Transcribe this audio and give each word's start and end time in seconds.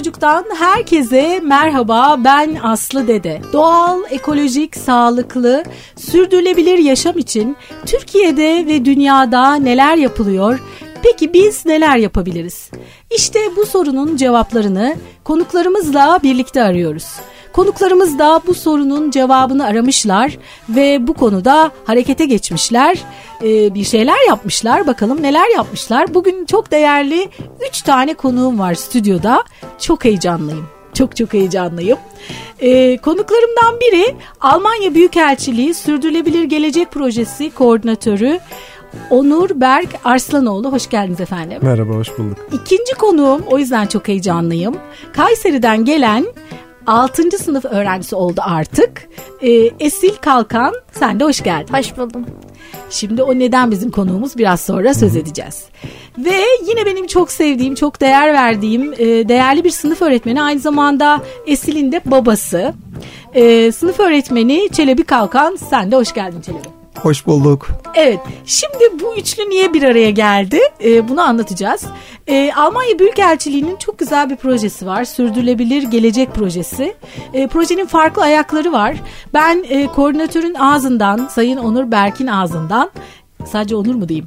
Çocuk'tan 0.00 0.44
herkese 0.58 1.40
merhaba 1.40 2.16
ben 2.24 2.58
Aslı 2.62 3.08
Dede. 3.08 3.40
Doğal, 3.52 4.00
ekolojik, 4.10 4.76
sağlıklı, 4.76 5.64
sürdürülebilir 5.96 6.78
yaşam 6.78 7.18
için 7.18 7.56
Türkiye'de 7.86 8.66
ve 8.66 8.84
dünyada 8.84 9.54
neler 9.54 9.96
yapılıyor? 9.96 10.60
Peki 11.02 11.32
biz 11.32 11.66
neler 11.66 11.96
yapabiliriz? 11.96 12.70
İşte 13.16 13.40
bu 13.56 13.66
sorunun 13.66 14.16
cevaplarını 14.16 14.96
konuklarımızla 15.24 16.20
birlikte 16.22 16.62
arıyoruz. 16.62 17.06
Konuklarımız 17.52 18.18
da 18.18 18.40
bu 18.46 18.54
sorunun 18.54 19.10
cevabını 19.10 19.66
aramışlar 19.66 20.38
ve 20.68 21.06
bu 21.06 21.14
konuda 21.14 21.70
harekete 21.84 22.24
geçmişler. 22.24 22.98
Ee, 23.42 23.74
bir 23.74 23.84
şeyler 23.84 24.28
yapmışlar. 24.28 24.86
Bakalım 24.86 25.22
neler 25.22 25.54
yapmışlar. 25.56 26.14
Bugün 26.14 26.46
çok 26.46 26.70
değerli 26.70 27.28
3 27.68 27.82
tane 27.82 28.14
konuğum 28.14 28.58
var 28.58 28.74
stüdyoda. 28.74 29.44
Çok 29.78 30.04
heyecanlıyım. 30.04 30.66
Çok 30.94 31.16
çok 31.16 31.32
heyecanlıyım. 31.32 31.98
Ee, 32.60 32.96
konuklarımdan 32.96 33.80
biri 33.80 34.16
Almanya 34.40 34.94
Büyükelçiliği 34.94 35.74
Sürdürülebilir 35.74 36.44
Gelecek 36.44 36.90
Projesi 36.90 37.50
koordinatörü 37.50 38.40
Onur 39.10 39.50
Berk 39.54 39.88
Arslanoğlu. 40.04 40.72
Hoş 40.72 40.90
geldiniz 40.90 41.20
efendim. 41.20 41.58
Merhaba, 41.62 41.92
hoş 41.94 42.18
bulduk. 42.18 42.38
İkinci 42.52 42.94
konuğum, 42.94 43.42
o 43.50 43.58
yüzden 43.58 43.86
çok 43.86 44.08
heyecanlıyım. 44.08 44.76
Kayseri'den 45.12 45.84
gelen 45.84 46.26
6. 46.86 47.38
sınıf 47.38 47.64
öğrencisi 47.64 48.16
oldu 48.16 48.40
artık. 48.44 49.08
Ee, 49.42 49.70
Esil 49.80 50.14
Kalkan 50.20 50.74
sen 50.92 51.20
de 51.20 51.24
hoş 51.24 51.42
geldin. 51.42 51.74
Hoş 51.74 51.96
buldum. 51.96 52.26
Şimdi 52.90 53.22
o 53.22 53.38
neden 53.38 53.70
bizim 53.70 53.90
konuğumuz 53.90 54.38
biraz 54.38 54.60
sonra 54.60 54.94
söz 54.94 55.16
edeceğiz. 55.16 55.64
Ve 56.18 56.42
yine 56.68 56.86
benim 56.86 57.06
çok 57.06 57.32
sevdiğim, 57.32 57.74
çok 57.74 58.00
değer 58.00 58.32
verdiğim 58.32 58.92
e, 58.92 59.28
değerli 59.28 59.64
bir 59.64 59.70
sınıf 59.70 60.02
öğretmeni 60.02 60.42
aynı 60.42 60.60
zamanda 60.60 61.20
Esil'in 61.46 61.92
de 61.92 62.00
babası. 62.04 62.74
E, 63.34 63.72
sınıf 63.72 64.00
öğretmeni 64.00 64.68
Çelebi 64.72 65.02
Kalkan 65.04 65.56
sen 65.56 65.90
de 65.90 65.96
hoş 65.96 66.12
geldin 66.12 66.40
Çelebi. 66.40 66.79
Hoş 66.98 67.26
bulduk. 67.26 67.68
Evet, 67.94 68.20
şimdi 68.46 69.00
bu 69.02 69.16
üçlü 69.16 69.50
niye 69.50 69.74
bir 69.74 69.82
araya 69.82 70.10
geldi? 70.10 70.60
Ee, 70.84 71.08
bunu 71.08 71.20
anlatacağız. 71.22 71.84
Ee, 72.26 72.52
Almanya 72.56 72.98
Büyükelçiliği'nin 72.98 73.76
çok 73.76 73.98
güzel 73.98 74.30
bir 74.30 74.36
projesi 74.36 74.86
var. 74.86 75.04
Sürdürülebilir 75.04 75.82
Gelecek 75.82 76.34
Projesi. 76.34 76.94
Ee, 77.34 77.46
projenin 77.46 77.86
farklı 77.86 78.22
ayakları 78.22 78.72
var. 78.72 78.96
Ben 79.34 79.64
e, 79.68 79.86
koordinatörün 79.86 80.54
ağzından, 80.54 81.26
Sayın 81.30 81.56
Onur 81.56 81.90
Berk'in 81.90 82.26
ağzından, 82.26 82.90
sadece 83.46 83.76
Onur 83.76 83.94
mu 83.94 84.08
diyeyim? 84.08 84.26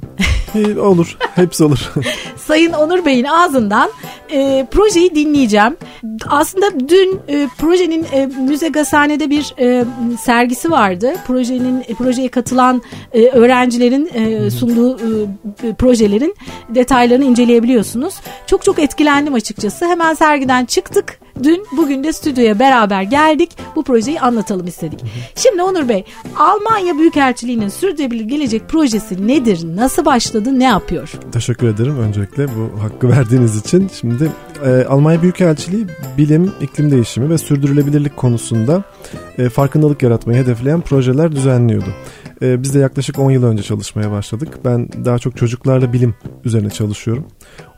olur, 0.80 1.18
hepsi 1.34 1.64
olur. 1.64 1.92
Sayın 2.36 2.72
Onur 2.72 3.04
Bey'in 3.04 3.24
ağzından 3.24 3.90
e, 4.30 4.66
projeyi 4.70 5.14
dinleyeceğim. 5.14 5.76
Aslında 6.26 6.88
dün 6.88 7.20
e, 7.28 7.48
projenin 7.58 8.06
e, 8.12 8.26
Müze 8.26 8.68
Gazhane'de 8.68 9.30
bir 9.30 9.54
e, 9.58 9.84
sergisi 10.20 10.70
vardı. 10.70 11.14
Projenin 11.26 11.80
e, 11.88 11.94
projeye 11.94 12.28
katılan 12.28 12.82
e, 13.12 13.28
öğrencilerin 13.28 14.10
e, 14.14 14.50
sunduğu 14.50 14.98
e, 14.98 15.72
projelerin 15.78 16.34
detaylarını 16.68 17.24
inceleyebiliyorsunuz. 17.24 18.14
Çok 18.46 18.64
çok 18.64 18.78
etkilendim 18.78 19.34
açıkçası. 19.34 19.86
Hemen 19.86 20.14
sergiden 20.14 20.64
çıktık. 20.64 21.23
Dün 21.42 21.66
bugün 21.76 22.04
de 22.04 22.12
stüdyoya 22.12 22.58
beraber 22.58 23.02
geldik. 23.02 23.50
Bu 23.76 23.84
projeyi 23.84 24.20
anlatalım 24.20 24.66
istedik. 24.66 25.00
Şimdi 25.36 25.62
Onur 25.62 25.88
Bey, 25.88 26.04
Almanya 26.38 26.98
Büyükelçiliği'nin 26.98 27.68
sürdürülebilir 27.68 28.24
gelecek 28.24 28.68
projesi 28.68 29.26
nedir? 29.26 29.60
Nasıl 29.76 30.04
başladı? 30.04 30.58
Ne 30.58 30.64
yapıyor? 30.64 31.12
Teşekkür 31.32 31.68
ederim 31.68 31.98
öncelikle 31.98 32.46
bu 32.48 32.82
hakkı 32.82 33.08
verdiğiniz 33.16 33.56
için. 33.56 33.90
Şimdi 34.00 34.30
e, 34.64 34.84
Almanya 34.84 35.22
Büyükelçiliği 35.22 35.86
bilim, 36.18 36.52
iklim 36.60 36.90
değişimi 36.90 37.30
ve 37.30 37.38
sürdürülebilirlik 37.38 38.16
konusunda 38.16 38.84
e, 39.38 39.48
farkındalık 39.48 40.02
yaratmayı 40.02 40.42
hedefleyen 40.42 40.80
projeler 40.80 41.32
düzenliyordu. 41.32 41.88
E, 42.42 42.62
biz 42.62 42.74
de 42.74 42.78
yaklaşık 42.78 43.18
10 43.18 43.30
yıl 43.30 43.44
önce 43.44 43.62
çalışmaya 43.62 44.10
başladık. 44.10 44.58
Ben 44.64 44.88
daha 45.04 45.18
çok 45.18 45.36
çocuklarla 45.36 45.92
bilim 45.92 46.14
üzerine 46.44 46.70
çalışıyorum. 46.70 47.24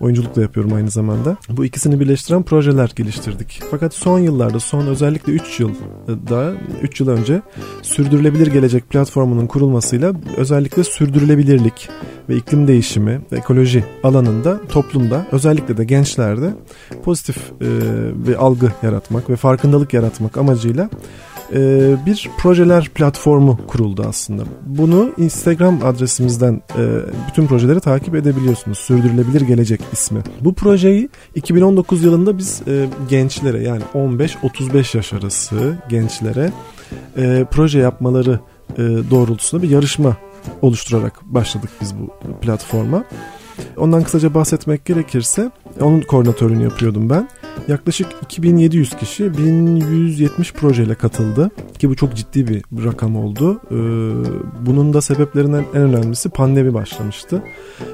Oyunculuk 0.01 0.37
da 0.37 0.43
yapıyorum 0.43 0.73
aynı 0.73 0.91
zamanda. 0.91 1.37
Bu 1.49 1.65
ikisini 1.65 2.01
birleştiren 2.01 2.43
projeler 2.43 2.93
geliştirdik. 2.97 3.63
Fakat 3.71 3.95
son 3.95 4.19
yıllarda, 4.19 4.61
son 4.61 4.87
özellikle 4.87 5.33
3 5.33 5.61
yılda, 5.61 6.53
3 6.83 7.01
yıl 7.01 7.09
önce 7.09 7.43
Sürdürülebilir 7.83 8.47
Gelecek 8.47 8.91
platformunun 8.91 9.47
kurulmasıyla 9.47 10.13
özellikle 10.37 10.85
sürdürülebilirlik 10.85 11.89
ve 12.29 12.37
iklim 12.37 12.69
değişimi, 12.69 13.21
ekoloji 13.33 13.85
alanında 14.03 14.61
toplumda 14.69 15.27
özellikle 15.33 15.77
de 15.77 15.85
gençlerde 15.85 16.55
pozitif 17.05 17.37
e, 17.37 17.69
bir 18.27 18.45
algı 18.45 18.73
yaratmak 18.83 19.31
ve 19.31 19.37
farkındalık 19.37 19.95
yaratmak 19.95 20.39
amacıyla 20.39 20.91
e, 21.53 21.95
bir 22.07 22.31
projeler 22.39 22.89
platformu 22.89 23.59
kuruldu 23.67 24.05
aslında. 24.09 24.43
Bunu 24.67 25.11
Instagram 25.19 25.79
adresimizden 25.85 26.63
e, 26.79 26.83
bütün 27.29 27.47
projeleri 27.47 27.81
takip 27.81 28.15
edebiliyorsunuz. 28.15 28.79
Sürdürülebilir 28.79 29.41
Gelecek 29.41 29.81
ismi. 29.93 30.21
Bu 30.41 30.55
projeyi 30.55 31.09
2019 31.35 32.05
yılında 32.05 32.39
biz 32.39 32.63
e, 32.69 32.89
gençlere 33.09 33.63
yani 33.63 33.83
15-35 33.95 34.97
yaş 34.97 35.13
arası 35.13 35.77
gençlere 35.89 36.53
proje 37.51 37.79
yapmaları 37.79 38.41
doğrultusunda 39.11 39.63
bir 39.63 39.71
yarışma 39.71 40.17
oluşturarak 40.63 41.21
başladık 41.25 41.71
biz 41.81 41.95
bu 41.99 42.37
platforma. 42.41 43.05
Ondan 43.77 44.03
kısaca 44.03 44.35
bahsetmek 44.35 44.85
gerekirse 44.85 45.51
onun 45.81 46.01
koordinatörünü 46.01 46.63
yapıyordum 46.63 47.11
ben. 47.11 47.29
Yaklaşık 47.69 48.07
2700 48.23 48.97
kişi 48.97 49.39
1170 49.39 50.53
projeyle 50.53 50.95
katıldı 50.95 51.51
ki 51.79 51.89
bu 51.89 51.97
çok 51.97 52.15
ciddi 52.15 52.49
bir 52.49 52.63
rakam 52.85 53.17
oldu. 53.17 53.61
Ee, 53.71 53.75
bunun 54.67 54.93
da 54.93 55.01
sebeplerinden 55.01 55.65
en 55.75 55.83
önemlisi 55.83 56.29
pandemi 56.29 56.75
başlamıştı. 56.75 57.43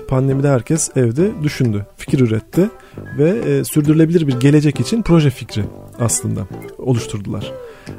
Pandemide 0.09 0.49
herkes 0.49 0.91
evde 0.97 1.31
düşündü, 1.43 1.87
fikir 1.97 2.21
üretti 2.21 2.71
ve 3.19 3.29
e, 3.31 3.65
sürdürülebilir 3.65 4.27
bir 4.27 4.41
gelecek 4.41 4.81
için 4.81 5.03
proje 5.03 5.31
fikri 5.31 5.65
aslında 6.01 6.41
oluşturdular. 6.79 7.53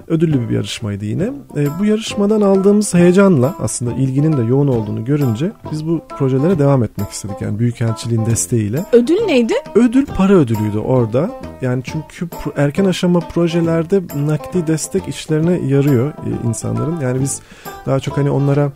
Ödüllü 0.08 0.50
bir 0.50 0.56
yarışmaydı 0.56 1.06
yine. 1.06 1.24
E, 1.56 1.80
bu 1.80 1.86
yarışmadan 1.86 2.42
aldığımız 2.42 2.94
heyecanla 2.94 3.56
aslında 3.60 3.94
ilginin 3.94 4.38
de 4.38 4.42
yoğun 4.42 4.68
olduğunu 4.68 5.06
görünce 5.06 5.52
biz 5.72 5.88
bu 5.88 6.02
projelere 6.18 6.60
devam 6.60 6.84
etmek 6.84 7.10
istedik. 7.10 7.42
Yani 7.42 7.60
Büyükelçiliğin 7.60 8.26
desteğiyle. 8.26 8.86
Ödül 8.94 9.20
neydi? 9.26 9.54
Ödül 9.76 10.06
para 10.06 10.34
ödülüydü 10.34 10.78
orada. 10.78 11.32
Yani 11.64 11.84
çünkü 11.86 12.30
erken 12.56 12.86
aşama 12.86 13.20
projelerde 13.20 14.02
nakdi 14.16 14.68
destek 14.68 15.08
işlerine 15.08 15.68
yarıyor 15.68 16.08
e, 16.08 16.48
insanların. 16.48 17.00
Yani 17.00 17.22
biz 17.22 17.42
daha 17.86 18.00
çok 18.00 18.18
hani 18.18 18.30
onlara 18.30 18.72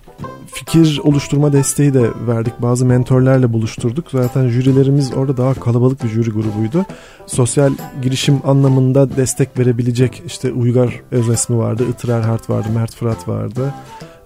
fikir 0.53 0.99
oluşturma 1.03 1.53
desteği 1.53 1.93
de 1.93 2.09
verdik. 2.27 2.53
Bazı 2.61 2.85
mentorlarla 2.85 3.53
buluşturduk. 3.53 4.11
Zaten 4.11 4.47
jürilerimiz 4.47 5.13
orada 5.13 5.37
daha 5.37 5.53
kalabalık 5.53 6.03
bir 6.03 6.09
jüri 6.09 6.29
grubuydu. 6.29 6.85
Sosyal 7.25 7.73
girişim 8.01 8.41
anlamında 8.43 9.17
destek 9.17 9.59
verebilecek 9.59 10.23
işte 10.25 10.51
Uygar 10.51 11.01
Özesmi 11.11 11.57
vardı, 11.57 11.83
Itır 11.89 12.09
Erhard 12.09 12.49
vardı, 12.49 12.67
Mert 12.75 12.95
Fırat 12.95 13.27
vardı. 13.27 13.73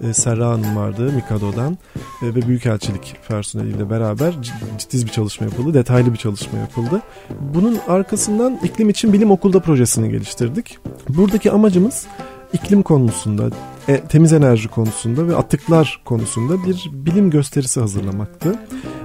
E, 0.04 0.14
Serra 0.14 0.48
Hanım 0.48 0.76
vardı 0.76 1.12
Mikado'dan 1.16 1.78
e, 2.22 2.36
ve 2.36 2.48
Büyükelçilik 2.48 3.16
personeliyle 3.28 3.90
beraber 3.90 4.34
ciddi 4.78 5.06
bir 5.06 5.12
çalışma 5.12 5.46
yapıldı. 5.46 5.74
Detaylı 5.74 6.14
bir 6.14 6.18
çalışma 6.18 6.60
yapıldı. 6.60 7.02
Bunun 7.40 7.80
arkasından 7.88 8.60
iklim 8.64 8.90
için 8.90 9.14
bilim 9.14 9.32
okulda 9.32 9.60
projesini 9.60 10.12
geliştirdik. 10.12 10.78
Buradaki 11.10 11.52
amacımız 11.52 12.06
iklim 12.54 12.82
konusunda, 12.82 13.50
e, 13.88 14.00
temiz 14.00 14.34
enerji 14.34 14.68
konusunda 14.68 15.28
ve 15.28 15.36
atıklar 15.36 16.02
konusunda 16.06 16.54
bir 16.68 16.90
bilim 16.94 17.30
gösterisi 17.30 17.80
hazırlamaktı. 17.80 18.56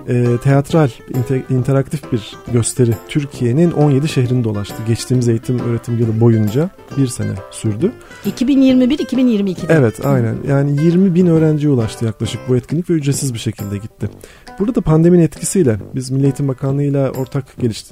E, 0.09 0.25
teatral, 0.43 0.91
inter, 1.15 1.41
interaktif 1.50 2.12
bir 2.12 2.37
gösteri 2.53 2.94
Türkiye'nin 3.09 3.70
17 3.70 4.09
şehrini 4.09 4.44
dolaştı. 4.44 4.75
Geçtiğimiz 4.88 5.29
eğitim 5.29 5.59
öğretim 5.59 5.99
yılı 5.99 6.20
boyunca 6.20 6.70
bir 6.97 7.06
sene 7.06 7.35
sürdü. 7.50 7.93
2021-2022'de. 8.26 9.67
Evet 9.69 10.06
aynen 10.06 10.37
yani 10.49 10.85
20 10.85 11.15
bin 11.15 11.26
öğrenciye 11.26 11.73
ulaştı 11.73 12.05
yaklaşık 12.05 12.41
bu 12.49 12.56
etkinlik 12.56 12.91
ve 12.91 12.94
ücretsiz 12.94 13.35
bir 13.35 13.38
şekilde 13.38 13.79
gitti. 13.79 14.11
Burada 14.59 14.75
da 14.75 14.81
pandeminin 14.81 15.23
etkisiyle 15.23 15.76
biz 15.94 16.11
Milli 16.11 16.25
Eğitim 16.25 16.49
Bakanlığı 16.49 16.82
ile 16.82 17.11
ortak 17.11 17.44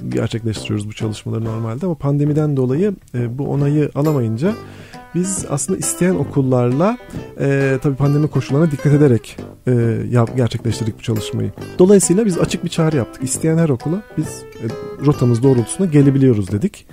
gerçekleştiriyoruz 0.09 0.87
bu 0.87 0.93
çalışmaları 0.93 1.45
normalde 1.45 1.85
ama 1.85 1.95
pandemiden 1.95 2.57
dolayı 2.57 2.93
e, 3.15 3.37
bu 3.37 3.47
onayı 3.47 3.91
alamayınca 3.95 4.53
biz 5.15 5.45
aslında 5.49 5.79
isteyen 5.79 6.15
okullarla 6.15 6.97
e, 7.39 7.77
tabii 7.83 7.95
pandemi 7.95 8.27
koşullarına 8.27 8.71
dikkat 8.71 8.93
ederek 8.93 9.37
e, 9.67 9.71
yap, 10.11 10.29
gerçekleştirdik 10.35 10.97
bu 10.99 11.01
çalışmayı. 11.01 11.51
Dolayısıyla 11.79 12.25
biz 12.25 12.37
açık 12.37 12.63
bir 12.63 12.69
çağrı 12.69 12.97
yaptık. 12.97 13.23
İsteyen 13.23 13.57
her 13.57 13.69
okula 13.69 14.01
biz 14.17 14.27
e, 14.27 14.65
rotamız 15.05 15.43
doğrultusunda 15.43 15.91
gelebiliyoruz 15.91 16.51
dedik. 16.51 16.87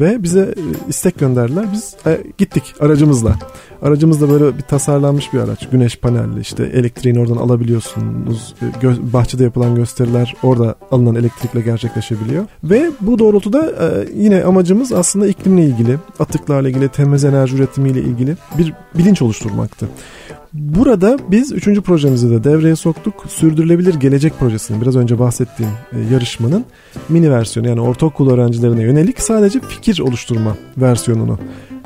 Ve 0.00 0.22
bize 0.22 0.40
e, 0.40 0.88
istek 0.88 1.18
gönderdiler. 1.18 1.66
Biz 1.72 1.94
e, 2.06 2.20
gittik 2.38 2.74
aracımızla. 2.80 3.34
Aracımız 3.82 4.20
da 4.20 4.30
böyle 4.30 4.58
bir 4.58 4.62
tasarlanmış 4.62 5.32
bir 5.32 5.38
araç. 5.38 5.68
Güneş 5.68 5.96
panelli 5.96 6.40
işte 6.40 6.64
elektriğini 6.64 7.20
oradan 7.20 7.36
alabiliyorsunuz. 7.36 8.54
Gö- 8.82 9.12
bahçede 9.12 9.44
yapılan 9.44 9.74
gösteriler 9.74 10.34
orada 10.42 10.74
alınan 10.90 11.14
elektrikle 11.14 11.60
gerçekleşebiliyor. 11.60 12.44
Ve 12.64 12.90
bu 13.00 13.18
doğrultuda 13.18 13.70
e, 13.70 14.08
yine 14.14 14.44
amacımız 14.44 14.92
aslında 14.92 15.26
iklimle 15.26 15.64
ilgili, 15.64 15.98
atıklarla 16.18 16.68
ilgili, 16.68 16.88
temiz 16.88 17.24
enerji 17.24 17.56
üretimiyle 17.56 18.00
ilgili 18.00 18.36
bir 18.58 18.72
bilinç 18.98 19.22
oluşturmaktı. 19.22 19.88
Burada 20.54 21.18
biz 21.30 21.52
üçüncü 21.52 21.82
projemizi 21.82 22.30
de 22.30 22.44
devreye 22.44 22.76
soktuk. 22.76 23.14
Sürdürülebilir 23.28 23.94
Gelecek 23.94 24.38
Projesi'nin 24.38 24.80
biraz 24.80 24.96
önce 24.96 25.18
bahsettiğim 25.18 25.72
e, 25.92 26.00
yarışmanın 26.12 26.64
mini 27.08 27.30
versiyonu 27.30 27.68
yani 27.68 27.80
ortaokul 27.80 28.30
öğrencilerine 28.30 28.82
yönelik 28.82 29.20
sadece 29.20 29.60
fikir 29.60 29.98
oluşturma 29.98 30.56
versiyonunu 30.76 31.38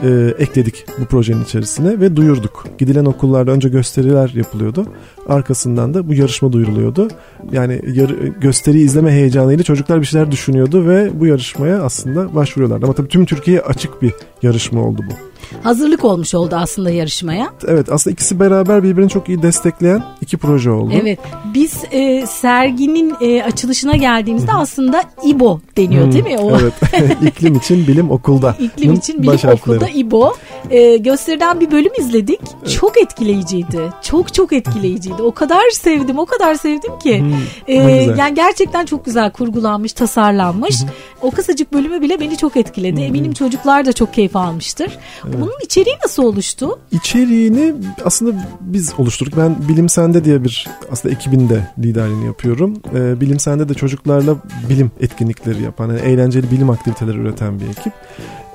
e, 0.03 0.35
ekledik 0.39 0.85
bu 1.01 1.05
projenin 1.05 1.45
içerisine 1.45 2.01
ve 2.01 2.17
duyurduk. 2.17 2.67
Gidilen 2.79 3.05
okullarda 3.05 3.51
önce 3.51 3.69
gösteriler 3.69 4.31
yapılıyordu. 4.35 4.87
Arkasından 5.29 5.95
da 5.95 6.09
bu 6.09 6.15
yarışma 6.15 6.53
duyuruluyordu. 6.53 7.09
Yani 7.53 7.83
yar, 7.93 8.11
gösteriyi 8.41 8.85
izleme 8.85 9.13
heyecanıyla 9.13 9.65
çocuklar 9.65 10.01
bir 10.01 10.07
şeyler 10.07 10.31
düşünüyordu 10.31 10.89
ve 10.89 11.21
bu 11.21 11.27
yarışmaya 11.27 11.83
aslında 11.83 12.35
başvuruyorlardı. 12.35 12.85
Ama 12.87 12.95
tabii 12.95 13.09
tüm 13.09 13.25
Türkiye'ye 13.25 13.63
açık 13.63 14.03
bir 14.03 14.13
yarışma 14.43 14.83
oldu 14.83 15.03
bu 15.11 15.28
hazırlık 15.63 16.05
olmuş 16.05 16.35
oldu 16.35 16.57
aslında 16.57 16.91
yarışmaya. 16.91 17.53
Evet 17.67 17.93
aslında 17.93 18.13
ikisi 18.13 18.41
beraber 18.41 18.83
birbirini 18.83 19.11
çok 19.11 19.29
iyi 19.29 19.43
destekleyen 19.43 20.03
iki 20.21 20.37
proje 20.37 20.71
oldu. 20.71 20.93
Evet 21.03 21.19
biz 21.55 21.85
e, 21.91 22.27
serginin 22.27 23.15
e, 23.21 23.43
açılışına 23.43 23.97
geldiğimizde 23.97 24.53
aslında 24.53 25.05
İBO 25.25 25.61
deniyor 25.77 26.05
hmm, 26.05 26.13
değil 26.13 26.25
mi? 26.25 26.39
O. 26.39 26.59
Evet 26.93 27.17
iklim 27.23 27.55
için 27.55 27.87
bilim 27.87 28.11
okulda. 28.11 28.57
İklim 28.61 28.93
için 28.93 29.23
bilim 29.23 29.51
okulda 29.53 29.89
İBO. 29.89 30.35
E, 30.71 30.97
gösteriden 30.97 31.61
bir 31.61 31.71
bölüm 31.71 31.93
izledik. 31.99 32.41
Evet. 32.63 32.71
Çok 32.71 33.03
etkileyiciydi. 33.03 33.81
Çok 34.03 34.35
çok 34.35 34.53
etkileyiciydi. 34.53 35.23
O 35.23 35.33
kadar 35.33 35.71
sevdim 35.71 36.19
o 36.19 36.27
kadar 36.27 36.55
sevdim 36.55 36.99
ki. 36.99 37.21
Hmm, 37.21 37.35
e, 37.67 37.75
yani 38.19 38.35
gerçekten 38.35 38.85
çok 38.85 39.05
güzel 39.05 39.31
kurgulanmış 39.31 39.93
tasarlanmış. 39.93 40.77
o 41.23 41.31
kısacık 41.31 41.73
bölümü 41.73 42.01
bile 42.01 42.21
beni 42.21 42.37
çok 42.37 42.57
etkiledi. 42.57 43.01
Eminim 43.01 43.33
çocuklar 43.33 43.87
da 43.87 43.93
çok 43.93 44.15
keyif 44.15 44.37
almıştır. 44.37 44.99
Evet. 45.29 45.41
Bunun 45.41 45.65
içeriği 45.65 45.97
nasıl 46.05 46.23
oluştu? 46.23 46.79
İçeriğini 46.93 47.75
aslında 48.05 48.47
biz 48.61 48.93
oluşturduk. 48.99 49.37
Ben 49.37 49.57
Bilim 49.69 49.89
Sende 49.89 50.25
diye 50.25 50.45
bir 50.45 50.69
aslında 50.93 51.15
ekibinde 51.15 51.69
liderliğini 51.79 52.27
yapıyorum. 52.27 52.75
Ee, 52.95 53.21
Bilim 53.21 53.41
Sende 53.41 53.69
de 53.69 53.75
çocuklarla 53.75 54.37
bilim 54.69 54.91
etkinlikleri 55.01 55.63
yapan, 55.63 55.89
yani 55.89 56.01
eğlenceli 56.01 56.51
bilim 56.51 56.71
aktiviteleri 56.71 57.19
üreten 57.19 57.61
bir 57.61 57.67
ekip. 57.69 57.93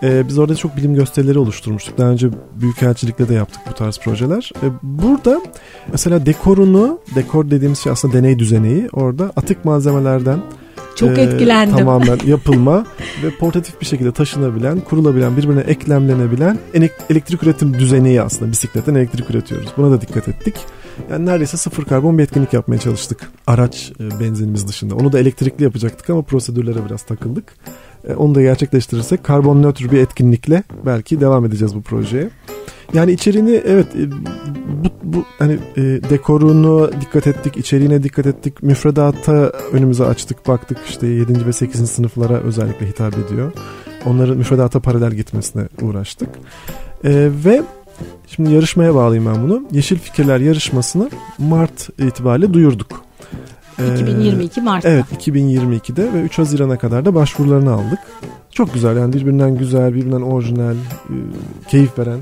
Ee, 0.04 0.28
biz 0.28 0.38
orada 0.38 0.56
çok 0.56 0.78
bilim 0.78 0.96
gösterileri 0.96 1.40
oluşturmuştuk. 1.40 1.98
Daha 1.98 2.10
önce 2.10 2.30
Büyükelçilik'te 2.56 3.30
de 3.30 3.34
yaptık 3.34 3.62
bu 3.70 3.74
tarz 3.74 4.00
projeler. 4.00 4.52
Ee, 4.64 4.68
burada 4.84 5.42
mesela 5.92 6.26
dekorunu, 6.26 7.00
dekor 7.16 7.50
dediğimiz 7.50 7.80
şey 7.80 7.92
aslında 7.92 8.14
deney 8.14 8.40
düzeneği. 8.40 8.90
Orada 8.94 9.32
atık 9.36 9.66
malzemelerden 9.66 10.40
çok 10.96 11.18
e, 11.18 11.22
etkilendim. 11.22 11.78
Tamamen 11.78 12.20
yapılma 12.26 12.86
ve 13.24 13.30
portatif 13.30 13.82
bir 13.82 13.86
şekilde 13.86 14.12
taşınabilen, 14.12 14.80
kurulabilen, 14.80 15.38
birbirine 15.38 15.62
eklemlenebilen 15.62 16.60
elektrik 17.10 17.44
üretim 17.44 17.74
düzeni 17.80 18.22
aslında 18.22 18.52
bisikletten 18.52 18.96
elektrik 18.96 19.30
üretiyoruz. 19.30 19.70
Buna 19.78 19.92
da 19.92 20.02
dikkat 20.02 20.28
ettik. 20.28 20.56
Yani 21.12 21.26
neredeyse 21.26 21.58
sıfır 21.58 21.86
karbon 21.86 22.18
bir 22.18 22.24
etkinlik 22.24 22.54
yapmaya 22.54 22.80
çalıştık. 22.80 23.32
Araç 23.48 23.92
e, 24.00 24.20
benzinimiz 24.20 24.68
dışında. 24.68 24.96
Onu 24.96 25.12
da 25.12 25.20
elektrikli 25.20 25.64
yapacaktık 25.64 26.10
ama 26.10 26.22
prosedürlere 26.22 26.86
biraz 26.86 27.04
takıldık. 27.04 27.54
E, 28.08 28.14
onu 28.14 28.36
da 28.36 28.42
gerçekleştirirsek 28.42 29.24
karbon 29.24 29.64
nötr 29.64 29.92
bir 29.92 29.98
etkinlikle 29.98 30.64
belki 30.86 31.22
devam 31.22 31.46
edeceğiz 31.46 31.76
bu 31.76 31.82
projeye. 31.82 32.30
Yani 32.94 33.12
içeriğini 33.12 33.62
evet 33.66 33.88
e, 33.96 34.12
bu, 34.84 34.88
bu 35.04 35.26
hani 35.40 35.54
e, 35.54 35.82
dekorunu 35.82 36.92
dikkat 37.02 37.28
ettik, 37.28 37.58
içeriğine 37.58 38.04
dikkat 38.04 38.26
ettik. 38.26 38.64
Müfredata 38.64 39.34
önümüze 39.72 40.06
açtık, 40.06 40.48
baktık 40.48 40.78
işte 40.90 41.08
7. 41.08 41.46
ve 41.46 41.54
8. 41.54 41.90
sınıflara 41.90 42.34
özellikle 42.34 42.88
hitap 42.88 43.14
ediyor. 43.18 43.52
Onların 44.06 44.38
müfredata 44.38 44.80
paralel 44.80 45.12
gitmesine 45.12 45.68
uğraştık. 45.82 46.30
E, 47.04 47.30
ve 47.46 47.64
şimdi 48.28 48.54
yarışmaya 48.54 48.96
bağlayayım 48.96 49.34
ben 49.34 49.44
bunu. 49.44 49.64
Yeşil 49.72 50.00
Fikirler 50.00 50.40
yarışmasını 50.40 51.10
Mart 51.38 51.90
itibariyle 52.00 52.54
duyurduk. 52.54 53.04
2022 53.94 54.60
ee, 54.60 54.64
Mart'ta. 54.64 54.90
Evet 54.90 55.06
2022'de 55.18 56.14
ve 56.14 56.22
3 56.22 56.38
Haziran'a 56.38 56.78
kadar 56.78 57.06
da 57.06 57.16
başvurularını 57.16 57.72
aldık. 57.74 58.00
Çok 58.52 58.74
güzel 58.74 58.98
yani 58.98 59.14
birbirinden 59.14 59.58
güzel, 59.58 59.94
birbirinden 59.94 60.22
orijinal, 60.22 60.76
e, 60.76 61.16
keyif 61.70 62.00
veren 62.00 62.20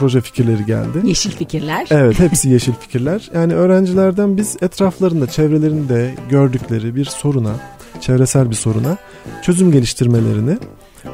proje 0.00 0.20
fikirleri 0.20 0.66
geldi. 0.66 0.98
Yeşil 1.04 1.30
fikirler. 1.30 1.86
Evet 1.90 2.18
hepsi 2.18 2.48
yeşil 2.48 2.72
fikirler. 2.72 3.30
Yani 3.34 3.54
öğrencilerden 3.54 4.36
biz 4.36 4.56
etraflarında, 4.60 5.26
çevrelerinde 5.26 6.14
gördükleri 6.30 6.96
bir 6.96 7.04
soruna, 7.04 7.52
çevresel 8.00 8.50
bir 8.50 8.54
soruna 8.54 8.96
çözüm 9.42 9.72
geliştirmelerini 9.72 10.58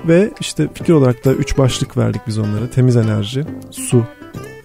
ve 0.09 0.31
işte 0.41 0.69
fikir 0.75 0.93
olarak 0.93 1.25
da 1.25 1.33
üç 1.33 1.59
başlık 1.59 1.97
verdik 1.97 2.21
biz 2.27 2.39
onlara. 2.39 2.71
Temiz 2.71 2.97
enerji, 2.97 3.45
su 3.71 4.05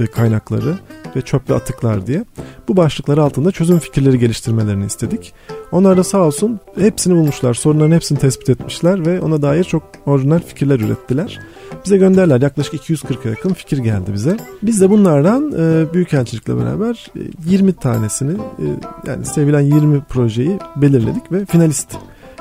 kaynakları 0.08 0.78
ve 1.16 1.22
çöp 1.22 1.50
ve 1.50 1.56
atıklar 1.56 2.08
diye. 2.08 2.26
Bu 2.68 2.78
başlıklar 2.78 3.18
altında 3.18 3.52
çözüm 3.52 3.80
fikirleri 3.80 4.20
geliştirmelerini 4.20 4.86
istedik. 4.86 5.34
Onlar 5.72 5.98
da 5.98 6.04
sağ 6.04 6.18
olsun 6.18 6.60
hepsini 6.76 7.16
bulmuşlar. 7.16 7.54
Sorunların 7.54 7.92
hepsini 7.92 8.20
tespit 8.20 8.50
etmişler 8.50 9.06
ve 9.06 9.22
ona 9.22 9.42
dair 9.42 9.64
çok 9.64 9.84
orijinal 10.06 10.40
fikirler 10.40 10.80
ürettiler. 10.80 11.40
Bize 11.86 11.98
gönderler. 11.98 12.42
Yaklaşık 12.42 12.74
240'a 12.74 13.30
yakın 13.30 13.54
fikir 13.54 13.78
geldi 13.78 14.14
bize. 14.14 14.38
Biz 14.64 14.82
de 14.82 14.90
bunlardan 14.90 15.52
e, 15.52 15.94
Büyükelçilikle 15.94 16.58
beraber 16.58 17.12
e, 17.16 17.20
20 17.46 17.74
tanesini 17.74 18.32
e, 18.32 18.66
yani 19.08 19.26
sevilen 19.26 19.62
20 19.62 20.02
projeyi 20.02 20.60
belirledik 20.76 21.32
ve 21.32 21.46
finalist 21.46 21.98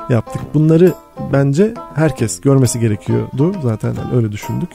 yaptık. 0.09 0.41
Bunları 0.53 0.93
bence 1.33 1.73
herkes 1.95 2.41
görmesi 2.41 2.79
gerekiyordu. 2.79 3.55
Zaten 3.63 3.93
yani 3.93 4.15
öyle 4.15 4.31
düşündük. 4.31 4.69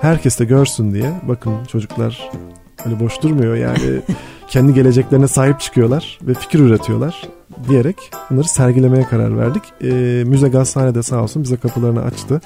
Herkes 0.00 0.38
de 0.38 0.44
görsün 0.44 0.94
diye. 0.94 1.20
Bakın 1.28 1.52
çocuklar 1.64 2.30
öyle 2.86 3.00
boş 3.00 3.22
durmuyor 3.22 3.56
yani. 3.56 4.00
kendi 4.48 4.74
geleceklerine 4.74 5.28
sahip 5.28 5.60
çıkıyorlar 5.60 6.18
ve 6.22 6.34
fikir 6.34 6.58
üretiyorlar 6.58 7.28
diyerek 7.68 7.96
bunları 8.30 8.48
sergilemeye 8.48 9.04
karar 9.04 9.38
verdik. 9.38 9.62
E, 9.82 9.88
Müze 10.26 10.48
Gazhane 10.48 10.94
de 10.94 11.02
sağ 11.02 11.22
olsun 11.22 11.42
bize 11.42 11.56
kapılarını 11.56 12.02
açtı 12.02 12.40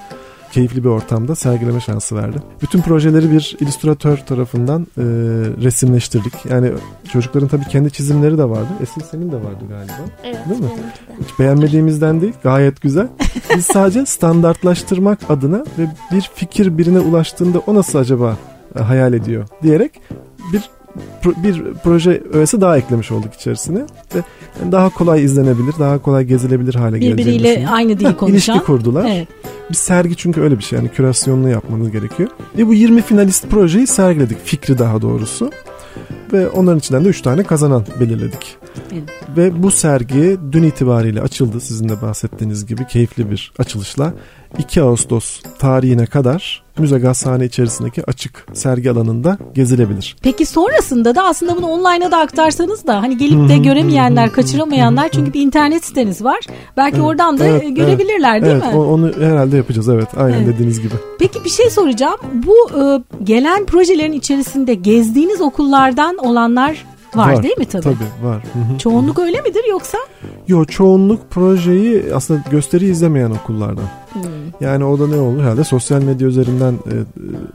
keyifli 0.53 0.85
bir 0.85 0.89
ortamda 0.89 1.35
sergileme 1.35 1.81
şansı 1.81 2.17
verdi. 2.17 2.37
Bütün 2.63 2.81
projeleri 2.81 3.31
bir 3.31 3.57
illüstratör 3.61 4.17
tarafından 4.17 4.83
e, 4.83 5.05
resimleştirdik. 5.63 6.33
Yani 6.51 6.73
çocukların 7.13 7.49
tabii 7.49 7.65
kendi 7.65 7.91
çizimleri 7.91 8.39
de 8.39 8.45
vardı. 8.45 8.69
Esin 8.83 9.01
senin 9.11 9.33
de 9.33 9.37
vardı 9.37 9.65
galiba. 9.69 9.93
Evet. 10.25 10.39
Değil 10.51 10.61
mi? 10.61 10.69
Hiç 11.21 11.39
beğenmediğimizden 11.39 12.21
değil. 12.21 12.33
Gayet 12.43 12.81
güzel. 12.81 13.09
Biz 13.57 13.67
sadece 13.73 14.07
standartlaştırmak 14.07 15.19
adına 15.29 15.65
ve 15.79 15.87
bir 16.13 16.31
fikir 16.35 16.79
birine 16.79 17.01
ulaştığında 17.01 17.59
o 17.59 17.75
nasıl 17.75 17.99
acaba 17.99 18.37
e, 18.79 18.83
hayal 18.83 19.13
ediyor 19.13 19.49
diyerek 19.63 20.01
bir 20.53 20.71
bir 21.25 21.63
proje 21.85 22.23
öğesi 22.33 22.61
daha 22.61 22.79
eklemiş 22.79 23.13
olduk 23.13 23.35
içerisine 23.35 23.79
ve 24.15 24.21
daha 24.73 24.89
kolay 24.89 25.25
izlenebilir, 25.25 25.75
daha 25.79 25.99
kolay 25.99 26.25
gezilebilir 26.25 26.75
hale 26.75 26.99
gelecek. 26.99 27.27
Birbiriyle 27.27 27.69
aynı 27.69 27.99
dil 27.99 28.15
konuşan. 28.15 28.29
İlişki 28.29 28.59
kurdular. 28.59 29.11
Evet. 29.11 29.29
Bir 29.71 29.75
sergi 29.75 30.17
çünkü 30.17 30.41
öyle 30.41 30.59
bir 30.59 30.63
şey 30.63 30.79
yani 30.79 30.89
kürasyonunu 30.89 31.49
yapmanız 31.49 31.91
gerekiyor. 31.91 32.31
Ve 32.59 32.67
bu 32.67 32.75
20 32.75 33.03
finalist 33.03 33.51
projeyi 33.51 33.87
sergiledik. 33.87 34.45
Fikri 34.45 34.79
daha 34.79 35.03
doğrusu. 35.03 35.51
Ve 36.33 36.49
onların 36.49 36.79
içinden 36.79 37.05
de 37.05 37.09
3 37.09 37.21
tane 37.23 37.43
kazanan 37.43 37.85
belirledik. 38.01 38.57
Evet. 38.93 39.03
Ve 39.37 39.63
bu 39.63 39.71
sergi 39.71 40.39
dün 40.53 40.63
itibariyle 40.63 41.21
açıldı 41.21 41.61
sizin 41.61 41.89
de 41.89 42.03
bahsettiğiniz 42.03 42.67
gibi 42.67 42.87
keyifli 42.87 43.31
bir 43.31 43.53
açılışla. 43.59 44.15
2 44.59 44.83
Ağustos 44.83 45.43
tarihine 45.59 46.07
kadar 46.07 46.67
müze 46.79 46.99
gazhane 46.99 47.45
içerisindeki 47.45 48.11
açık 48.11 48.47
sergi 48.53 48.91
alanında 48.91 49.39
gezilebilir. 49.55 50.17
Peki 50.23 50.47
sonrasında 50.47 51.15
da 51.15 51.25
aslında 51.25 51.57
bunu 51.57 51.67
online'a 51.67 52.11
da 52.11 52.19
aktarsanız 52.19 52.87
da 52.87 53.03
hani 53.03 53.19
gelip 53.19 53.49
de 53.49 53.59
göremeyenler, 53.59 54.33
kaçıramayanlar 54.33 55.09
çünkü 55.09 55.33
bir 55.33 55.41
internet 55.41 55.85
siteniz 55.85 56.25
var. 56.25 56.41
Belki 56.77 56.97
evet, 56.97 57.07
oradan 57.07 57.39
da 57.39 57.47
evet, 57.47 57.77
görebilirler 57.77 58.33
evet, 58.33 58.43
değil 58.43 58.63
evet, 58.63 58.75
mi? 58.75 58.81
Onu 58.81 59.13
herhalde 59.21 59.57
yapacağız 59.57 59.89
evet 59.89 60.09
aynen 60.17 60.39
evet. 60.39 60.55
dediğiniz 60.55 60.81
gibi. 60.81 60.95
Peki 61.19 61.45
bir 61.45 61.51
şey 61.51 61.71
soracağım. 61.71 62.17
Bu 62.33 62.81
e, 62.81 63.03
gelen 63.25 63.67
projelerin 63.67 64.13
içerisinde 64.13 64.75
gezdiğiniz 64.75 65.41
okullardan 65.41 66.17
olanlar 66.17 66.85
Var, 67.17 67.33
var 67.33 67.43
değil 67.43 67.59
mi 67.59 67.65
tabii? 67.65 67.83
Tabii 67.83 68.27
var. 68.29 68.43
Hı-hı. 68.53 68.79
Çoğunluk 68.79 69.19
öyle 69.19 69.41
midir 69.41 69.65
yoksa? 69.71 69.99
Yok 70.49 70.73
çoğunluk 70.73 71.31
projeyi 71.31 72.15
aslında 72.15 72.41
gösteri 72.51 72.85
izlemeyen 72.85 73.31
okullardan. 73.31 73.85
Hmm. 74.13 74.23
Yani 74.61 74.85
o 74.85 74.99
da 74.99 75.07
ne 75.07 75.17
olur 75.17 75.43
herhalde 75.43 75.65
sosyal 75.65 76.03
medya 76.03 76.29
üzerinden 76.29 76.73
e, 76.73 76.95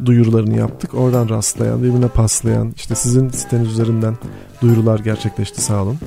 duyurularını 0.06 0.58
yaptık. 0.58 0.94
Oradan 0.94 1.30
rastlayan, 1.30 1.84
birbirine 1.84 2.08
paslayan, 2.08 2.74
işte 2.76 2.96
sizin 2.96 3.30
siteniz 3.30 3.68
üzerinden 3.68 4.18
duyurular 4.62 5.00
gerçekleşti 5.00 5.62
sağ 5.62 5.84
olun. 5.84 5.98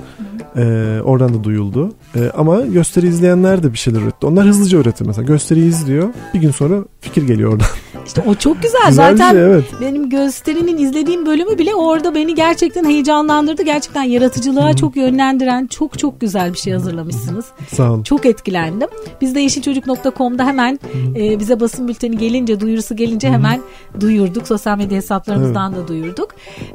Ee, 0.57 1.01
oradan 1.05 1.35
da 1.35 1.45
duyuldu. 1.45 1.93
Ee, 2.17 2.31
ama 2.35 2.61
gösteri 2.61 3.07
izleyenler 3.07 3.63
de 3.63 3.73
bir 3.73 3.79
şeyler 3.79 4.01
üretti. 4.01 4.27
Onlar 4.27 4.47
hızlıca 4.47 4.79
üretti 4.79 5.05
mesela. 5.05 5.27
Gösteriyi 5.27 5.69
izliyor. 5.69 6.09
Bir 6.35 6.39
gün 6.39 6.51
sonra 6.51 6.85
fikir 7.01 7.23
geliyor 7.27 7.53
oradan. 7.53 7.67
İşte 8.07 8.23
o 8.27 8.35
çok 8.35 8.63
güzel. 8.63 8.89
Güzel 8.89 9.17
Zaten 9.17 9.31
şey, 9.31 9.43
evet. 9.43 9.65
benim 9.81 10.11
gösterinin 10.11 10.79
izlediğim 10.79 11.27
bölümü 11.27 11.59
bile 11.59 11.75
orada 11.75 12.15
beni 12.15 12.35
gerçekten 12.35 12.85
heyecanlandırdı. 12.85 13.63
Gerçekten 13.63 14.03
yaratıcılığa 14.03 14.77
çok 14.77 14.97
yönlendiren 14.97 15.67
çok 15.67 15.99
çok 15.99 16.21
güzel 16.21 16.53
bir 16.53 16.59
şey 16.59 16.73
hazırlamışsınız. 16.73 17.47
Sağ 17.69 17.93
olun. 17.93 18.03
Çok 18.03 18.27
etkilendim. 18.27 18.89
Biz 19.21 19.35
de 19.35 19.41
yeşilçocuk.com'da 19.41 20.47
hemen 20.47 20.79
e, 21.17 21.39
bize 21.39 21.61
basın 21.61 21.89
bülteni 21.89 22.19
gelince, 22.19 22.61
duyurusu 22.61 22.97
gelince 22.97 23.31
hemen 23.31 23.61
duyurduk. 24.01 24.47
Sosyal 24.47 24.77
medya 24.79 24.97
hesaplarımızdan 24.97 25.77
da 25.77 25.89
duyurduk. 25.89 26.29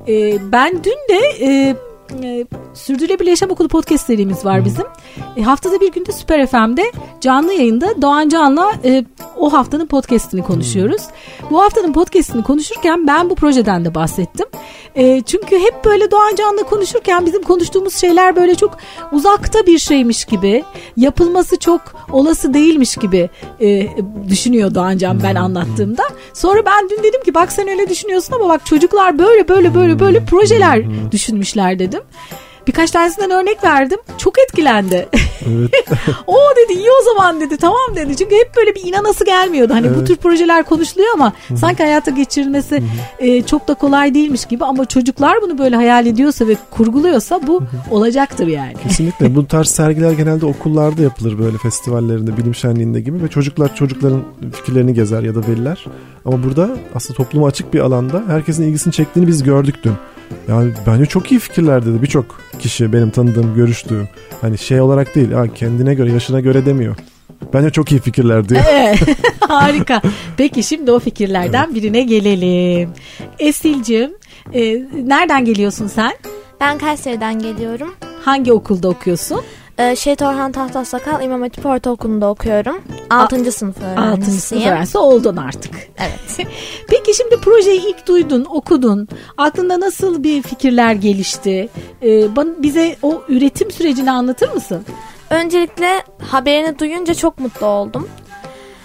E, 0.08 0.38
ben 0.52 0.74
dün 0.84 1.16
de 1.16 1.46
e, 1.46 1.69
e, 2.24 2.46
Sürdürülebilir 2.74 3.30
Yaşam 3.30 3.52
Okulu 3.52 3.68
podcast 3.68 4.06
serimiz 4.06 4.46
var 4.46 4.66
bizim. 4.66 4.86
E, 5.38 5.42
haftada 5.42 5.82
bir 5.82 5.92
günde 5.92 6.12
Süper 6.12 6.48
FM'de 6.48 6.92
canlı 7.22 7.54
yayında 7.54 8.02
Doğan 8.02 8.30
Can'la 8.30 8.72
e, 8.84 9.06
o 9.38 9.54
haftanın 9.54 9.86
podcastini 9.86 10.44
konuşuyoruz. 10.44 11.02
Bu 11.52 11.62
haftanın 11.62 11.94
podcastini 11.94 12.44
konuşurken 12.44 13.08
ben 13.08 13.30
bu 13.30 13.36
projeden 13.36 13.86
de 13.86 13.96
bahsettim. 13.96 14.46
E, 14.96 15.22
çünkü 15.22 15.60
hep 15.60 15.86
böyle 15.86 16.12
Doğan 16.12 16.36
Can'la 16.36 16.64
konuşurken 16.64 17.26
bizim 17.26 17.44
konuştuğumuz 17.44 17.96
şeyler 17.96 18.36
böyle 18.36 18.56
çok 18.56 18.78
uzakta 19.12 19.66
bir 19.66 19.80
şeymiş 19.80 20.26
gibi, 20.26 20.64
yapılması 20.98 21.60
çok 21.60 21.82
olası 22.12 22.54
değilmiş 22.54 22.96
gibi 22.96 23.30
e, 23.62 23.88
düşünüyor 24.30 24.76
Doğan 24.76 24.98
Can 24.98 25.24
ben 25.24 25.36
anlattığımda. 25.36 26.04
Sonra 26.34 26.66
ben 26.66 26.90
dün 26.90 27.04
dedim 27.04 27.24
ki 27.24 27.34
bak 27.34 27.52
sen 27.52 27.68
öyle 27.68 27.90
düşünüyorsun 27.90 28.34
ama 28.34 28.50
bak 28.50 28.66
çocuklar 28.66 29.20
böyle 29.20 29.48
böyle 29.48 29.76
böyle 29.76 30.00
böyle 30.00 30.26
projeler 30.26 31.12
düşünmüşler 31.12 31.80
dedim. 31.80 31.99
Birkaç 32.68 32.92
tanesinden 32.92 33.32
örnek 33.32 33.64
verdim. 33.64 34.00
Çok 34.18 34.40
etkilendi. 34.40 35.10
Evet. 35.48 35.70
o 36.28 36.36
dedi 36.58 36.80
iyi 36.80 36.90
o 37.02 37.04
zaman 37.04 37.42
dedi 37.42 37.58
tamam 37.58 37.96
dedi. 37.96 38.18
Çünkü 38.18 38.36
hep 38.36 38.52
böyle 38.58 38.76
bir 38.76 38.84
inanası 38.84 39.26
gelmiyordu. 39.26 39.74
Hani 39.74 39.90
bu 39.90 39.94
Evet. 39.98 40.08
tür 40.08 40.16
projeler 40.16 40.64
konuşuluyor 40.64 41.10
ama 41.14 41.34
sanki 41.56 41.84
hayata 41.84 42.12
geçirilmesi 42.12 42.84
e, 43.20 43.42
çok 43.42 43.68
da 43.68 43.74
kolay 43.74 44.14
değilmiş 44.14 44.46
gibi. 44.46 44.66
Ama 44.66 44.86
çocuklar 44.86 45.42
bunu 45.42 45.58
böyle 45.58 45.76
hayal 45.76 46.06
ediyorsa 46.06 46.48
ve 46.48 46.56
kurguluyorsa 46.72 47.48
bu 47.48 47.64
olacaktır 47.92 48.48
yani. 48.48 48.74
Kesinlikle. 48.84 49.36
Bu 49.36 49.48
tarz 49.48 49.70
sergiler 49.70 50.12
genelde 50.12 50.46
okullarda 50.46 51.02
yapılır 51.02 51.40
böyle 51.40 51.58
festivallerinde, 51.58 52.38
bilim 52.38 52.56
şenliğinde 52.56 53.02
gibi 53.02 53.24
ve 53.24 53.28
çocuklar 53.28 53.76
çocukların 53.76 54.24
fikirlerini 54.54 54.94
gezer 54.94 55.24
ya 55.24 55.36
da 55.36 55.40
veliler. 55.48 55.86
Ama 56.26 56.44
burada 56.44 56.70
aslında 56.96 57.18
topluma 57.18 57.48
açık 57.48 57.74
bir 57.74 57.80
alanda 57.80 58.24
herkesin 58.28 58.64
ilgisini 58.64 58.94
çektiğini 58.94 59.28
biz 59.28 59.44
gördük 59.44 59.76
dün. 59.84 59.94
Yani 60.48 60.72
bence 60.88 61.06
çok 61.06 61.32
iyi 61.32 61.40
fikirler 61.40 61.86
dedi 61.86 62.02
birçok 62.02 62.42
kişi 62.60 62.94
benim 62.94 63.10
tanıdığım, 63.10 63.56
görüştüğüm. 63.56 64.08
Hani 64.42 64.58
şey 64.58 64.82
olarak 64.82 65.16
değil, 65.16 65.32
ha 65.32 65.54
kendine 65.54 65.94
göre, 65.94 66.12
yaşına 66.12 66.40
göre 66.40 66.66
demiyor. 66.66 66.96
Bence 67.54 67.70
çok 67.70 67.92
iyi 67.92 68.02
fikirler 68.02 68.50
diyor. 68.50 68.62
Evet, 68.72 69.00
harika. 69.40 70.02
Peki 70.38 70.64
şimdi 70.64 70.92
o 70.92 71.00
fikirlerden 71.00 71.76
birine 71.76 72.04
gelelim. 72.04 72.90
Esil'cim 73.40 74.12
e, 74.54 74.62
nereden 75.04 75.46
geliyorsun 75.46 75.88
sen? 75.88 76.12
Ben 76.60 76.78
Kayseri'den 76.78 77.40
geliyorum. 77.40 77.96
Hangi 78.26 78.54
okulda 78.54 78.88
okuyorsun? 78.90 79.42
Ee, 79.80 79.96
Şehit 79.96 80.22
Orhan 80.22 80.52
Tahtasakal 80.52 81.24
İmam 81.24 81.42
Hatip 81.42 81.66
Ortaokulu'nda 81.66 82.30
okuyorum. 82.30 82.82
6. 83.10 83.52
sınıf 83.52 83.78
öğrencisiyim. 83.78 84.12
Altıncı 84.12 84.42
sınıf 84.42 84.66
öğrencisi 84.66 84.98
oldun 84.98 85.38
artık. 85.38 85.76
Evet. 85.98 86.48
Peki 86.88 87.14
şimdi 87.14 87.38
projeyi 87.38 87.88
ilk 87.88 88.08
duydun, 88.08 88.46
okudun. 88.50 89.08
Aklında 89.38 89.80
nasıl 89.80 90.24
bir 90.24 90.42
fikirler 90.42 90.94
gelişti? 90.94 91.70
Ee, 92.04 92.36
bana, 92.36 92.50
bize 92.64 92.96
o 93.02 93.22
üretim 93.28 93.72
sürecini 93.72 94.12
anlatır 94.12 94.54
mısın? 94.54 94.86
Öncelikle 95.30 96.04
haberini 96.22 96.80
duyunca 96.80 97.14
çok 97.14 97.40
mutlu 97.40 97.66
oldum. 97.66 98.10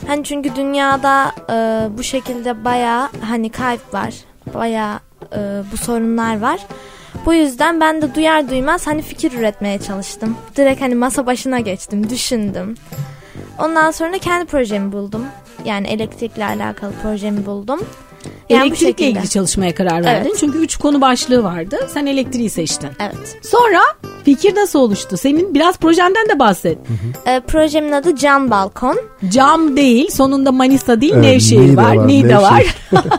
Hani 0.07 0.25
çünkü 0.25 0.57
dünyada 0.57 1.33
e, 1.51 1.89
bu 1.99 2.03
şekilde 2.03 2.65
baya 2.65 3.11
hani 3.21 3.51
kayıp 3.51 3.95
var. 3.95 4.15
Baya 4.55 5.01
e, 5.33 5.63
bu 5.73 5.77
sorunlar 5.77 6.41
var. 6.41 6.61
Bu 7.25 7.35
yüzden 7.35 7.81
ben 7.81 8.03
de 8.03 8.15
duyar 8.15 8.51
duymaz 8.51 8.87
hani 8.87 9.03
fikir 9.03 9.33
üretmeye 9.33 9.79
çalıştım. 9.79 10.37
Direkt 10.57 10.81
hani 10.81 10.95
masa 10.95 11.27
başına 11.27 11.61
geçtim, 11.61 12.11
düşündüm. 12.11 12.75
Ondan 13.59 13.91
sonra 13.91 14.19
kendi 14.19 14.45
projemi 14.47 14.93
buldum. 14.93 15.25
Yani 15.65 15.87
elektrikle 15.87 16.45
alakalı 16.45 16.93
projemi 17.03 17.47
buldum. 17.47 17.81
Yani 18.49 18.61
bu 18.61 18.65
Elektrikle 18.67 18.87
şekilde. 18.87 19.09
ilgili 19.11 19.29
çalışmaya 19.29 19.75
karar 19.75 20.05
verdin. 20.05 20.29
Evet. 20.29 20.37
Çünkü 20.41 20.59
üç 20.59 20.77
konu 20.77 21.01
başlığı 21.01 21.45
vardı. 21.45 21.77
Sen 21.95 22.07
elektriği 22.07 22.51
seçtin. 22.51 22.89
Evet. 23.01 23.37
Sonra 23.43 23.81
fikir 24.25 24.55
nasıl 24.57 24.79
oluştu? 24.79 25.17
Senin 25.17 25.55
biraz 25.55 25.77
projenden 25.77 26.29
de 26.29 26.39
bahset. 26.39 26.79
E, 27.27 27.41
projemin 27.41 27.93
adı 27.93 28.17
Can 28.17 28.51
Balkon. 28.51 29.01
Cam 29.29 29.77
değil, 29.77 30.11
sonunda 30.11 30.53
Manisa 30.53 31.01
değil, 31.01 31.13
Evet, 31.15 31.25
Nevşehir 31.25 31.61
Niğde 31.61 31.77
var, 31.77 31.97
var, 31.97 32.09
Niğde 32.09 32.37
var. 32.37 32.53
Nevşehir. 32.93 33.13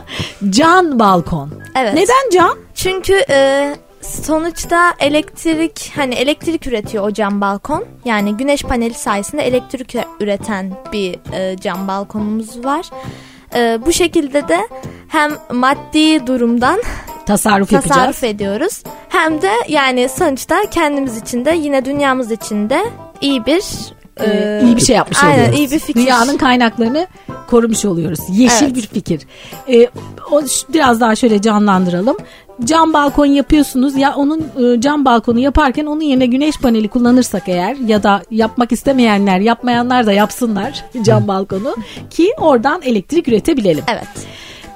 Can 0.50 0.98
balkon. 0.98 1.50
Evet. 1.78 1.94
Neden 1.94 2.30
cam? 2.32 2.58
Çünkü 2.74 3.14
e, 3.30 3.74
sonuçta 4.06 4.94
elektrik 5.00 5.92
hani 5.96 6.14
elektrik 6.14 6.66
üretiyor 6.66 7.08
o 7.08 7.12
cam 7.12 7.40
balkon. 7.40 7.84
Yani 8.04 8.36
güneş 8.36 8.62
paneli 8.62 8.94
sayesinde 8.94 9.42
elektrik 9.42 9.94
üreten 10.20 10.72
bir 10.92 11.18
e, 11.32 11.56
cam 11.56 11.88
balkonumuz 11.88 12.64
var. 12.64 12.86
E, 13.54 13.78
bu 13.86 13.92
şekilde 13.92 14.48
de 14.48 14.68
hem 15.08 15.32
maddi 15.52 16.26
durumdan 16.26 16.80
Tasarruf 17.26 17.72
yapacağız. 17.72 17.96
tasarruf 17.96 18.24
ediyoruz. 18.24 18.82
Hem 19.08 19.42
de 19.42 19.50
yani 19.68 20.08
sonuçta 20.08 20.60
kendimiz 20.70 21.16
için 21.16 21.44
de 21.44 21.50
yine 21.50 21.84
dünyamız 21.84 22.30
için 22.32 22.70
de 22.70 22.84
iyi 23.20 23.46
bir 23.46 23.62
Ee, 24.20 24.60
iyi 24.64 24.76
bir 24.76 24.80
şey 24.80 24.96
yapmış 24.96 25.24
aynen, 25.24 25.38
oluyoruz. 25.38 25.58
iyi 25.58 25.70
bir 25.70 25.78
fikir. 25.78 26.00
Dünyanın 26.00 26.36
kaynaklarını 26.36 27.06
korumuş 27.46 27.84
oluyoruz. 27.84 28.20
Yeşil 28.30 28.64
Evet. 28.66 28.76
bir 28.76 28.82
fikir. 28.86 29.20
Ee, 29.68 29.88
o 30.30 30.42
biraz 30.72 31.00
daha 31.00 31.16
şöyle 31.16 31.42
canlandıralım. 31.42 32.16
Cam 32.64 32.92
balkon 32.92 33.26
yapıyorsunuz 33.26 33.96
ya 33.96 34.14
onun 34.16 34.40
e, 34.40 34.80
cam 34.80 35.04
balkonu 35.04 35.38
yaparken 35.38 35.86
onun 35.86 36.00
yerine 36.00 36.26
güneş 36.26 36.58
paneli 36.58 36.88
kullanırsak 36.88 37.48
eğer 37.48 37.76
ya 37.76 38.02
da 38.02 38.22
yapmak 38.30 38.72
istemeyenler 38.72 39.40
yapmayanlar 39.40 40.06
da 40.06 40.12
yapsınlar 40.12 40.84
cam 41.02 41.28
balkonu 41.28 41.74
ki 42.10 42.30
oradan 42.40 42.82
elektrik 42.82 43.28
üretebilelim. 43.28 43.84
Evet. 43.88 44.08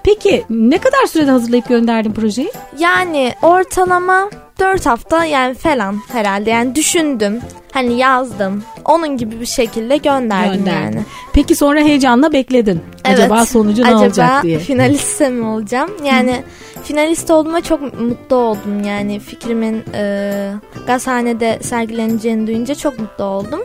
Peki 0.04 0.44
ne 0.50 0.78
kadar 0.78 1.06
sürede 1.06 1.30
hazırlayıp 1.30 1.68
gönderdin 1.68 2.12
projeyi? 2.12 2.52
Yani 2.78 3.32
ortalama 3.42 4.30
4 4.60 4.86
hafta 4.86 5.24
yani 5.24 5.54
falan 5.54 5.96
herhalde 6.12 6.50
yani 6.50 6.74
düşündüm. 6.74 7.40
Hani 7.72 7.98
yazdım. 7.98 8.62
Onun 8.84 9.16
gibi 9.16 9.40
bir 9.40 9.46
şekilde 9.46 9.96
gönderdim 9.96 10.52
Gönderdin. 10.64 10.82
yani. 10.96 11.04
Peki 11.32 11.54
sonra 11.54 11.80
heyecanla 11.80 12.32
bekledin. 12.32 12.80
Acaba 13.04 13.46
sonucu 13.46 13.82
ne 13.82 13.86
Acaba 13.86 14.00
olacak 14.04 14.42
diye. 14.42 14.58
finaliste 14.58 15.28
mi 15.28 15.46
olacağım? 15.46 15.90
Yani 16.04 16.42
finalist 16.84 17.30
olduğuma 17.30 17.60
çok 17.60 17.80
mutlu 18.00 18.36
oldum. 18.36 18.84
Yani 18.84 19.20
fikrimin 19.20 19.84
e, 19.94 20.52
gazhanede 20.86 21.58
sergileneceğini 21.62 22.46
duyunca 22.46 22.74
çok 22.74 22.98
mutlu 22.98 23.24
oldum. 23.24 23.60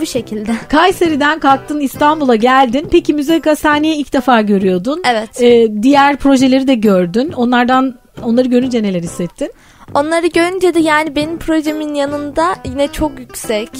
Bu 0.00 0.06
şekilde. 0.06 0.52
Kayseri'den 0.68 1.38
kalktın 1.38 1.80
İstanbul'a 1.80 2.36
geldin. 2.36 2.88
Peki 2.90 3.14
Müze 3.14 3.38
Gazhane'yi 3.38 3.94
ilk 3.94 4.12
defa 4.12 4.40
görüyordun. 4.40 5.02
Evet. 5.06 5.42
Ee, 5.42 5.82
diğer 5.82 6.16
projeleri 6.16 6.66
de 6.66 6.74
gördün. 6.74 7.32
Onlardan 7.32 7.94
onları 8.22 8.48
görünce 8.48 8.82
neler 8.82 9.02
hissettin? 9.02 9.52
Onları 9.94 10.26
görünce 10.26 10.74
de 10.74 10.80
yani 10.80 11.16
benim 11.16 11.38
projemin 11.38 11.94
yanında 11.94 12.56
yine 12.64 12.88
çok 12.88 13.18
yüksek. 13.18 13.70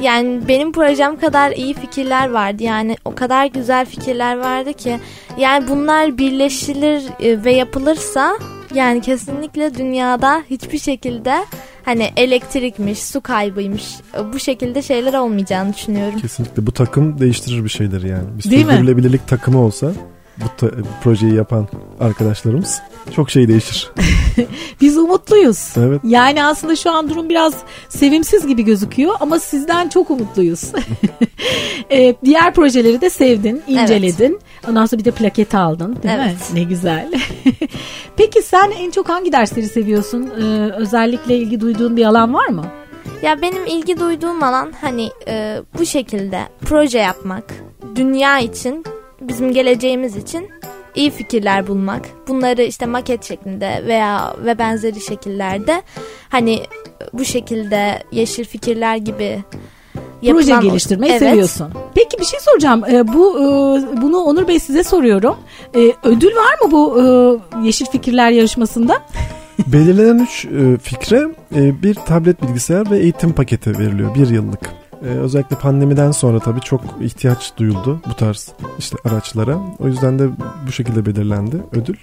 Yani 0.00 0.48
benim 0.48 0.72
projem 0.72 1.18
kadar 1.20 1.50
iyi 1.50 1.74
fikirler 1.74 2.30
vardı. 2.30 2.62
Yani 2.62 2.96
o 3.04 3.14
kadar 3.14 3.46
güzel 3.46 3.86
fikirler 3.86 4.38
vardı 4.38 4.72
ki. 4.72 4.98
Yani 5.38 5.68
bunlar 5.68 6.18
birleşilir 6.18 7.02
e, 7.20 7.44
ve 7.44 7.52
yapılırsa 7.52 8.38
yani 8.74 9.00
kesinlikle 9.00 9.74
dünyada 9.74 10.42
hiçbir 10.50 10.78
şekilde 10.78 11.34
hani 11.84 12.10
elektrikmiş, 12.16 13.02
su 13.04 13.20
kaybıymış 13.20 13.84
e, 14.18 14.32
bu 14.32 14.38
şekilde 14.38 14.82
şeyler 14.82 15.14
olmayacağını 15.14 15.74
düşünüyorum. 15.74 16.18
Kesinlikle 16.20 16.66
bu 16.66 16.72
takım 16.72 17.20
değiştirir 17.20 17.64
bir 17.64 17.68
şeyler 17.68 18.02
yani. 18.02 18.24
Bir 18.44 18.50
Değil 18.50 18.66
mi? 18.66 18.72
sürdürülebilirlik 18.72 19.28
takımı 19.28 19.60
olsa 19.64 19.92
bu, 20.38 20.44
ta- 20.56 20.78
bu 20.78 20.86
projeyi 21.02 21.34
yapan 21.34 21.68
arkadaşlarımız 22.00 22.82
çok 23.14 23.30
şey 23.30 23.48
değişir. 23.48 23.90
Biz 24.80 24.96
umutluyuz. 24.98 25.72
Evet. 25.76 26.00
Yani 26.04 26.44
aslında 26.44 26.76
şu 26.76 26.90
an 26.90 27.10
durum 27.10 27.28
biraz 27.28 27.54
sevimsiz 27.88 28.46
gibi 28.46 28.64
gözüküyor 28.64 29.14
ama 29.20 29.38
sizden 29.38 29.88
çok 29.88 30.10
umutluyuz. 30.10 30.72
Ee, 31.90 32.14
diğer 32.24 32.54
projeleri 32.54 33.00
de 33.00 33.10
sevdin, 33.10 33.62
inceledin. 33.66 34.40
Ondan 34.68 34.86
sonra 34.86 34.98
bir 34.98 35.04
de 35.04 35.10
plaket 35.10 35.54
aldın 35.54 35.96
değil 36.02 36.14
mi? 36.14 36.24
Evet. 36.28 36.50
Ne 36.54 36.62
güzel. 36.62 37.12
Peki 38.16 38.42
sen 38.42 38.70
en 38.70 38.90
çok 38.90 39.08
hangi 39.08 39.32
dersleri 39.32 39.68
seviyorsun? 39.68 40.30
Ee, 40.40 40.72
özellikle 40.72 41.36
ilgi 41.36 41.60
duyduğun 41.60 41.96
bir 41.96 42.04
alan 42.04 42.34
var 42.34 42.46
mı? 42.46 42.64
Ya 43.22 43.42
benim 43.42 43.66
ilgi 43.66 44.00
duyduğum 44.00 44.42
alan 44.42 44.72
hani 44.80 45.10
e, 45.28 45.60
bu 45.78 45.86
şekilde 45.86 46.40
proje 46.60 46.98
yapmak, 46.98 47.44
dünya 47.96 48.38
için, 48.38 48.84
bizim 49.20 49.52
geleceğimiz 49.52 50.16
için 50.16 50.48
iyi 50.94 51.10
fikirler 51.10 51.66
bulmak. 51.66 52.08
Bunları 52.28 52.62
işte 52.62 52.86
maket 52.86 53.24
şeklinde 53.24 53.82
veya 53.86 54.36
ve 54.44 54.58
benzeri 54.58 55.00
şekillerde 55.00 55.82
hani 56.28 56.62
bu 57.12 57.24
şekilde 57.24 58.02
yeşil 58.12 58.44
fikirler 58.44 58.96
gibi 58.96 59.44
Proje 60.30 60.56
geliştirmeyi 60.62 61.12
Evet. 61.12 61.22
seviyorsun. 61.22 61.68
Peki 61.94 62.18
bir 62.18 62.24
şey 62.24 62.40
soracağım. 62.40 62.84
Ee, 62.90 63.08
bu 63.08 63.38
e, 63.38 63.42
bunu 64.02 64.16
Onur 64.18 64.48
Bey 64.48 64.60
size 64.60 64.84
soruyorum. 64.84 65.34
Ee, 65.76 65.92
ödül 66.04 66.30
var 66.36 66.66
mı 66.66 66.72
bu 66.72 67.00
e, 67.02 67.66
Yeşil 67.66 67.86
Fikirler 67.86 68.30
yarışmasında? 68.30 68.98
Belirlenen 69.66 70.18
üç 70.24 70.44
e, 70.44 70.78
fikre 70.78 71.28
e, 71.54 71.82
bir 71.82 71.94
tablet 71.94 72.42
bilgisayar 72.42 72.90
ve 72.90 72.98
eğitim 72.98 73.32
paketi 73.32 73.78
veriliyor 73.78 74.14
bir 74.14 74.28
yıllık. 74.30 74.60
E, 75.04 75.08
özellikle 75.08 75.56
pandemiden 75.56 76.10
sonra 76.10 76.38
tabii 76.40 76.60
çok 76.60 76.80
ihtiyaç 77.00 77.52
duyuldu 77.56 78.00
bu 78.10 78.14
tarz 78.14 78.52
işte 78.78 78.96
araçlara. 79.04 79.58
O 79.78 79.86
yüzden 79.88 80.18
de 80.18 80.28
bu 80.66 80.72
şekilde 80.72 81.06
belirlendi 81.06 81.56
ödül. 81.72 81.94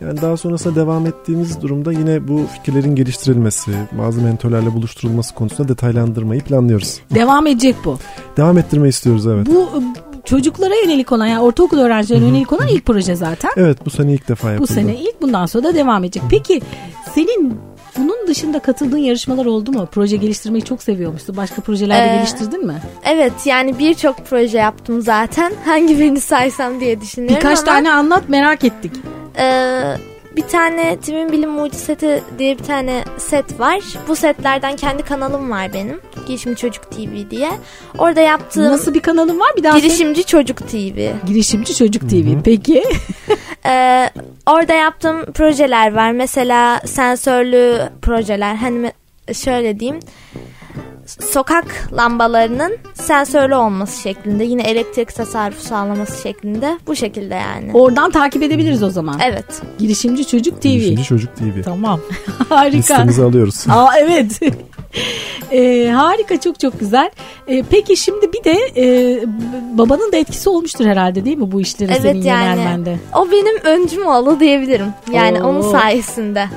Yani 0.00 0.22
daha 0.22 0.36
sonrasında 0.36 0.76
devam 0.76 1.06
ettiğimiz 1.06 1.62
durumda 1.62 1.92
yine 1.92 2.28
bu 2.28 2.42
fikirlerin 2.54 2.94
geliştirilmesi, 2.94 3.70
bazı 3.98 4.20
mentorlarla 4.22 4.74
buluşturulması 4.74 5.34
konusunda 5.34 5.68
detaylandırmayı 5.68 6.40
planlıyoruz. 6.40 7.00
Devam 7.14 7.46
edecek 7.46 7.76
bu. 7.84 7.98
Devam 8.36 8.58
ettirmeyi 8.58 8.90
istiyoruz 8.90 9.26
evet. 9.26 9.46
Bu 9.46 9.60
e, 9.62 9.80
çocuklara 10.24 10.74
yönelik 10.84 11.12
olan 11.12 11.26
yani 11.26 11.40
ortaokul 11.42 11.78
öğrencilerine 11.78 12.26
yönelik 12.26 12.52
olan 12.52 12.68
ilk 12.68 12.86
proje 12.86 13.16
zaten. 13.16 13.50
Evet 13.56 13.86
bu 13.86 13.90
sene 13.90 14.12
ilk 14.12 14.28
defa 14.28 14.48
Bu 14.48 14.52
yapıldı. 14.52 14.72
sene 14.72 14.96
ilk 14.96 15.22
bundan 15.22 15.46
sonra 15.46 15.64
da 15.64 15.74
devam 15.74 16.04
edecek. 16.04 16.22
Peki 16.30 16.62
senin 17.14 17.58
bunun 17.98 18.26
dışında 18.26 18.58
katıldığın 18.58 18.96
yarışmalar 18.98 19.46
oldu 19.46 19.72
mu? 19.72 19.88
Proje 19.92 20.16
geliştirmeyi 20.16 20.64
çok 20.64 20.82
seviyormuşsun. 20.82 21.36
Başka 21.36 21.62
projelerde 21.62 22.12
Ee, 22.12 22.16
geliştirdin 22.16 22.66
mi? 22.66 22.74
Evet 23.04 23.32
yani 23.44 23.78
birçok 23.78 24.16
proje 24.30 24.58
yaptım 24.58 25.00
zaten. 25.02 25.52
Hangi 25.64 25.98
birini 25.98 26.20
saysam 26.20 26.80
diye 26.80 27.00
düşünüyorum 27.00 27.36
Birkaç 27.36 27.58
ama, 27.58 27.64
tane 27.66 27.92
anlat 27.92 28.28
merak 28.28 28.64
ettik. 28.64 28.92
e, 29.38 29.82
bir 30.36 30.42
tane 30.42 30.96
Timin 30.96 31.32
Bilim 31.32 31.50
Mucizesi 31.50 32.22
diye 32.38 32.58
bir 32.58 32.64
tane 32.64 33.04
set 33.18 33.60
var. 33.60 33.80
Bu 34.08 34.16
setlerden 34.16 34.76
kendi 34.76 35.02
kanalım 35.02 35.50
var 35.50 35.72
benim. 35.74 36.00
Girişimci 36.26 36.60
Çocuk 36.60 36.90
TV 36.90 37.30
diye. 37.30 37.50
Orada 37.98 38.20
yaptığım 38.20 38.64
Nasıl 38.64 38.94
bir 38.94 39.00
kanalın 39.00 39.40
var? 39.40 39.48
Bir 39.56 39.64
daha 39.64 39.72
söyle. 39.72 39.86
Girişimci 39.86 40.24
Çocuk 40.24 40.68
TV. 40.68 41.26
Girişimci 41.26 41.76
Çocuk 41.76 42.10
TV. 42.10 42.42
Peki. 42.44 42.84
Ee, 43.68 44.10
orada 44.46 44.72
yaptığım 44.72 45.24
projeler 45.32 45.94
var. 45.94 46.12
Mesela 46.12 46.80
sensörlü 46.86 47.80
projeler. 48.02 48.54
Hani 48.54 48.92
şöyle 49.32 49.80
diyeyim. 49.80 50.00
Sokak 51.06 51.88
lambalarının 51.96 52.76
sensörlü 52.94 53.54
olması 53.54 54.02
şeklinde. 54.02 54.44
Yine 54.44 54.62
elektrik 54.62 55.14
tasarrufu 55.14 55.62
sağlaması 55.62 56.22
şeklinde. 56.22 56.78
Bu 56.86 56.96
şekilde 56.96 57.34
yani. 57.34 57.70
Oradan 57.74 58.10
takip 58.10 58.42
edebiliriz 58.42 58.82
o 58.82 58.90
zaman. 58.90 59.20
Evet. 59.24 59.62
Girişimci 59.78 60.26
Çocuk 60.26 60.62
TV. 60.62 60.66
Girişimci 60.66 61.04
Çocuk 61.04 61.36
TV. 61.36 61.62
Tamam. 61.64 62.00
Harika. 62.48 62.76
Listemizi 62.76 63.22
alıyoruz. 63.22 63.64
Aa 63.70 63.98
evet. 63.98 64.40
Ee, 65.52 65.88
harika 65.94 66.40
çok 66.40 66.60
çok 66.60 66.80
güzel. 66.80 67.10
Ee, 67.48 67.64
peki 67.70 67.96
şimdi 67.96 68.32
bir 68.32 68.44
de 68.44 68.58
e, 68.76 69.18
babanın 69.78 70.12
da 70.12 70.16
etkisi 70.16 70.48
olmuştur 70.48 70.86
herhalde 70.86 71.24
değil 71.24 71.36
mi 71.38 71.52
bu 71.52 71.60
işlere 71.60 71.92
Evet, 71.92 72.02
senin 72.02 72.22
yani. 72.22 72.44
yönelmende? 72.44 72.96
O 73.14 73.30
benim 73.30 73.56
öncüm 73.64 74.06
oğlu 74.06 74.40
diyebilirim. 74.40 74.86
Yani 75.12 75.42
Oo. 75.42 75.48
onun 75.48 75.60
sayesinde. 75.72 76.48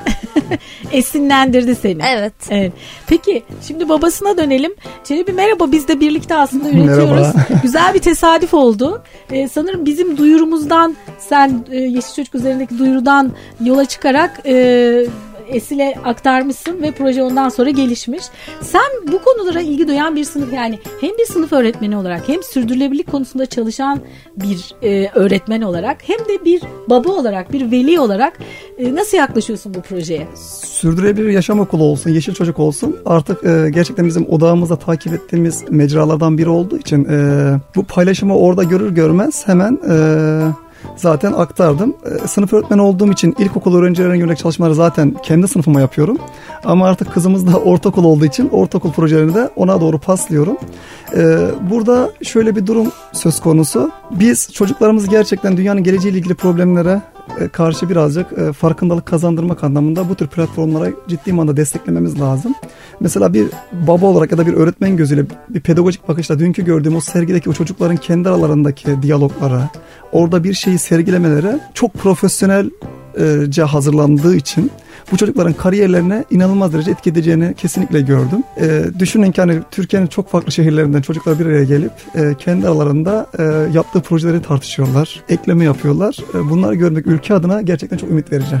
Esinlendirdi 0.92 1.74
seni. 1.74 2.02
Evet. 2.08 2.32
Evet. 2.50 2.72
Peki 3.06 3.42
şimdi 3.66 3.88
babasına 3.88 4.36
dönelim. 4.40 4.72
Çelebi 5.04 5.32
merhaba 5.32 5.72
biz 5.72 5.88
de 5.88 6.00
birlikte 6.00 6.34
aslında 6.34 6.70
üretiyoruz. 6.70 7.10
Merhaba. 7.10 7.40
Güzel 7.62 7.94
bir 7.94 7.98
tesadüf 7.98 8.54
oldu. 8.54 9.02
Ee, 9.30 9.48
sanırım 9.48 9.86
bizim 9.86 10.16
duyurumuzdan 10.16 10.96
sen 11.18 11.64
e, 11.70 11.76
Yeşil 11.76 12.14
Çocuk 12.14 12.34
üzerindeki 12.34 12.78
duyurudan 12.78 13.32
yola 13.64 13.84
çıkarak 13.84 14.40
e, 14.46 15.06
Esil'e 15.52 15.94
aktarmışsın 16.04 16.82
ve 16.82 16.90
proje 16.90 17.22
ondan 17.22 17.48
sonra 17.48 17.70
gelişmiş. 17.70 18.22
Sen 18.60 19.12
bu 19.12 19.22
konulara 19.22 19.60
ilgi 19.60 19.88
duyan 19.88 20.16
bir 20.16 20.24
sınıf 20.24 20.52
yani 20.52 20.78
hem 21.00 21.10
bir 21.10 21.26
sınıf 21.26 21.52
öğretmeni 21.52 21.96
olarak 21.96 22.28
hem 22.28 22.42
sürdürülebilirlik 22.42 23.10
konusunda 23.10 23.46
çalışan 23.46 24.00
bir 24.36 24.74
e, 24.82 25.10
öğretmen 25.14 25.62
olarak 25.62 25.96
hem 26.08 26.18
de 26.18 26.44
bir 26.44 26.62
baba 26.88 27.08
olarak 27.08 27.52
bir 27.52 27.70
veli 27.70 28.00
olarak 28.00 28.38
e, 28.78 28.94
nasıl 28.94 29.16
yaklaşıyorsun 29.16 29.74
bu 29.74 29.80
projeye? 29.80 30.28
Sürdürülebilir 30.64 31.28
yaşam 31.28 31.60
okulu 31.60 31.82
olsun, 31.82 32.10
yeşil 32.10 32.34
çocuk 32.34 32.58
olsun 32.58 32.96
artık 33.06 33.44
e, 33.44 33.70
gerçekten 33.70 34.06
bizim 34.06 34.26
odağımızda 34.28 34.76
takip 34.76 35.12
ettiğimiz 35.12 35.64
mecralardan 35.70 36.38
biri 36.38 36.48
olduğu 36.48 36.78
için 36.78 37.04
e, 37.04 37.60
bu 37.76 37.84
paylaşımı 37.84 38.36
orada 38.36 38.62
görür 38.62 38.90
görmez 38.90 39.48
hemen 39.48 39.78
e, 39.90 39.94
zaten 40.96 41.32
aktardım. 41.32 41.96
E, 42.24 42.26
sınıf 42.28 42.52
öğretmeni 42.52 42.82
olduğum 42.82 43.12
için 43.12 43.34
ilkokul 43.38 43.76
öğrencilerine 43.76 44.18
yönelik 44.18 44.38
çalışmaları 44.38 44.74
zaten 44.74 45.14
kendi 45.22 45.48
sınıfıma 45.48 45.80
yapıyorum. 45.80 46.18
Ama 46.64 46.86
artık 46.86 47.12
kızımız 47.12 47.46
da 47.46 47.56
ortaokul 47.64 48.04
olduğu 48.04 48.24
için 48.24 48.48
ortaokul 48.48 48.92
projelerini 48.92 49.34
de 49.34 49.50
ona 49.56 49.80
doğru 49.80 49.98
paslıyorum. 49.98 50.56
E, 51.16 51.38
burada 51.70 52.10
şöyle 52.22 52.56
bir 52.56 52.66
durum 52.66 52.92
söz 53.12 53.40
konusu. 53.40 53.90
Biz 54.10 54.52
çocuklarımız 54.52 55.08
gerçekten 55.08 55.56
dünyanın 55.56 55.82
geleceğiyle 55.82 56.18
ilgili 56.18 56.34
problemlere 56.34 57.02
e, 57.40 57.48
karşı 57.48 57.88
birazcık 57.88 58.32
e, 58.32 58.52
farkındalık 58.52 59.06
kazandırmak 59.06 59.64
anlamında 59.64 60.08
bu 60.08 60.14
tür 60.14 60.26
platformlara 60.26 60.90
ciddi 61.08 61.32
manada 61.32 61.56
desteklememiz 61.56 62.20
lazım. 62.20 62.54
Mesela 63.00 63.34
bir 63.34 63.46
baba 63.72 64.06
olarak 64.06 64.32
ya 64.32 64.38
da 64.38 64.46
bir 64.46 64.54
öğretmen 64.54 64.96
gözüyle 64.96 65.24
bir 65.48 65.60
pedagojik 65.60 66.08
bakışla 66.08 66.38
dünkü 66.38 66.64
gördüğüm 66.64 66.96
o 66.96 67.00
sergideki 67.00 67.50
o 67.50 67.52
çocukların 67.52 67.96
kendi 67.96 68.28
aralarındaki 68.28 69.02
diyaloglara, 69.02 69.68
orada 70.12 70.44
bir 70.44 70.54
şeyi 70.54 70.78
sergilemeleri 70.78 71.58
çok 71.74 71.94
profesyonelce 71.94 73.62
hazırlandığı 73.62 74.36
için 74.36 74.70
bu 75.12 75.16
çocukların 75.16 75.52
kariyerlerine 75.52 76.24
inanılmaz 76.30 76.72
derece 76.72 76.90
etki 76.90 77.10
edeceğini 77.10 77.54
kesinlikle 77.54 78.00
gördüm. 78.00 78.42
E, 78.60 78.84
düşünün 78.98 79.32
ki 79.32 79.40
hani 79.40 79.58
Türkiye'nin 79.70 80.06
çok 80.06 80.28
farklı 80.28 80.52
şehirlerinden 80.52 81.02
çocuklar 81.02 81.38
bir 81.38 81.46
araya 81.46 81.64
gelip 81.64 81.92
e, 82.14 82.34
kendi 82.38 82.68
aralarında 82.68 83.26
e, 83.38 83.42
yaptığı 83.74 84.00
projeleri 84.00 84.42
tartışıyorlar, 84.42 85.22
ekleme 85.28 85.64
yapıyorlar. 85.64 86.16
E, 86.34 86.50
bunları 86.50 86.74
görmek 86.74 87.06
ülke 87.06 87.34
adına 87.34 87.62
gerçekten 87.62 87.96
çok 87.96 88.10
ümit 88.10 88.32
verici. 88.32 88.56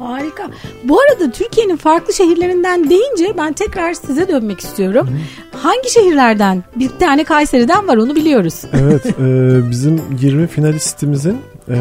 Harika. 0.00 0.50
Bu 0.84 0.98
arada 1.00 1.30
Türkiye'nin 1.30 1.76
farklı 1.76 2.12
şehirlerinden 2.12 2.90
deyince 2.90 3.34
ben 3.38 3.52
tekrar 3.52 3.94
size 3.94 4.28
dönmek 4.28 4.60
istiyorum. 4.60 5.08
Hangi 5.52 5.90
şehirlerden? 5.90 6.64
Bir 6.76 6.88
tane 6.88 7.24
Kayseri'den 7.24 7.88
var 7.88 7.96
onu 7.96 8.14
biliyoruz. 8.14 8.62
Evet 8.72 9.06
e, 9.20 9.70
bizim 9.70 10.02
20 10.20 10.46
finalistimizin 10.46 11.38
e, 11.68 11.74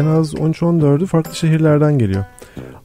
en 0.00 0.06
az 0.06 0.34
13-14'ü 0.34 1.06
farklı 1.06 1.34
şehirlerden 1.34 1.98
geliyor. 1.98 2.24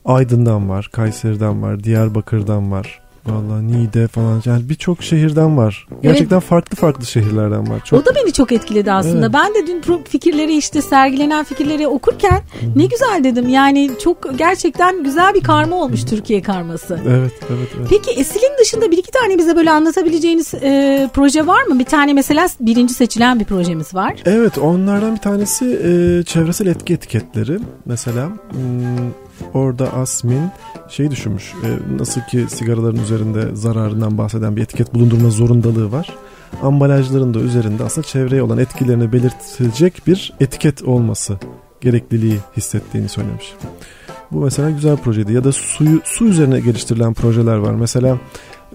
Aydın'dan 0.06 0.70
var, 0.70 0.90
Kayseri'den 0.94 1.62
var, 1.62 1.84
Diyarbakır'dan 1.84 2.72
var. 2.72 3.07
Vallahi 3.28 3.68
Niğde 3.68 4.08
falan 4.08 4.42
yani 4.46 4.70
birçok 4.70 5.04
şehirden 5.04 5.58
var. 5.58 5.88
Gerçekten 6.04 6.40
farklı 6.40 6.76
farklı 6.76 7.06
şehirlerden 7.06 7.70
var. 7.70 7.82
Çok 7.86 8.02
O 8.02 8.06
da 8.06 8.16
beni 8.16 8.34
çok 8.34 8.52
etkiledi 8.52 8.92
aslında. 8.92 9.26
Evet. 9.26 9.34
Ben 9.34 9.54
de 9.54 9.68
dün 9.68 10.04
fikirleri 10.04 10.58
işte 10.58 10.82
sergilenen 10.82 11.44
fikirleri 11.44 11.88
okurken 11.88 12.42
ne 12.76 12.86
güzel 12.86 13.24
dedim. 13.24 13.50
Yani 13.50 13.92
çok 14.04 14.38
gerçekten 14.38 15.04
güzel 15.04 15.34
bir 15.34 15.44
karma 15.44 15.76
olmuş 15.76 16.06
Türkiye 16.06 16.42
karması. 16.42 17.00
Evet, 17.08 17.34
evet, 17.50 17.70
evet. 17.78 17.88
Peki 17.90 18.20
Esil'in 18.20 18.58
dışında 18.60 18.92
bir 18.92 18.98
iki 18.98 19.12
tane 19.12 19.38
bize 19.38 19.56
böyle 19.56 19.72
anlatabileceğiniz 19.72 20.54
e, 20.54 21.10
proje 21.14 21.48
var 21.48 21.64
mı? 21.64 21.80
Bir 21.80 21.86
tane 21.86 22.14
mesela 22.14 22.48
birinci 22.60 22.94
seçilen 22.94 23.40
bir 23.40 23.46
projemiz 23.46 23.94
var. 23.94 24.16
Evet 24.26 24.58
onlardan 24.58 25.16
bir 25.16 25.22
tanesi 25.22 25.66
e, 25.66 26.24
çevresel 26.24 26.68
etki 26.68 26.94
etiketleri. 26.94 27.60
Mesela 27.86 28.30
hmm, 28.52 29.12
orada 29.54 29.94
Asmin 29.94 30.42
şey 30.90 31.12
düşünmüş. 31.12 31.54
e, 31.64 31.98
nasıl 31.98 32.22
ki 32.22 32.46
sigaraların 32.50 33.04
üzerinde 33.04 33.56
zararından 33.56 34.18
bahseden 34.18 34.56
bir 34.56 34.62
etiket 34.62 34.94
bulundurma 34.94 35.30
zorundalığı 35.30 35.92
var. 35.92 36.16
Ambalajların 36.62 37.34
da 37.34 37.40
üzerinde 37.40 37.84
aslında 37.84 38.08
çevreye 38.08 38.42
olan 38.42 38.58
etkilerini 38.58 39.14
belirtilecek 39.14 40.08
bir 40.08 40.34
etiket 40.40 40.84
olması 40.84 41.38
gerekliliği 41.82 42.38
hissettiğini 42.58 43.10
söylemiş. 43.10 43.54
Bu 44.32 44.42
mesela 44.42 44.70
güzel 44.70 44.98
projeydi. 44.98 45.34
Ya 45.34 45.44
da 45.44 45.52
suyu 45.52 46.02
su 46.04 46.26
üzerine 46.26 46.60
geliştirilen 46.60 47.14
projeler 47.14 47.56
var. 47.58 47.74
Mesela 47.74 48.18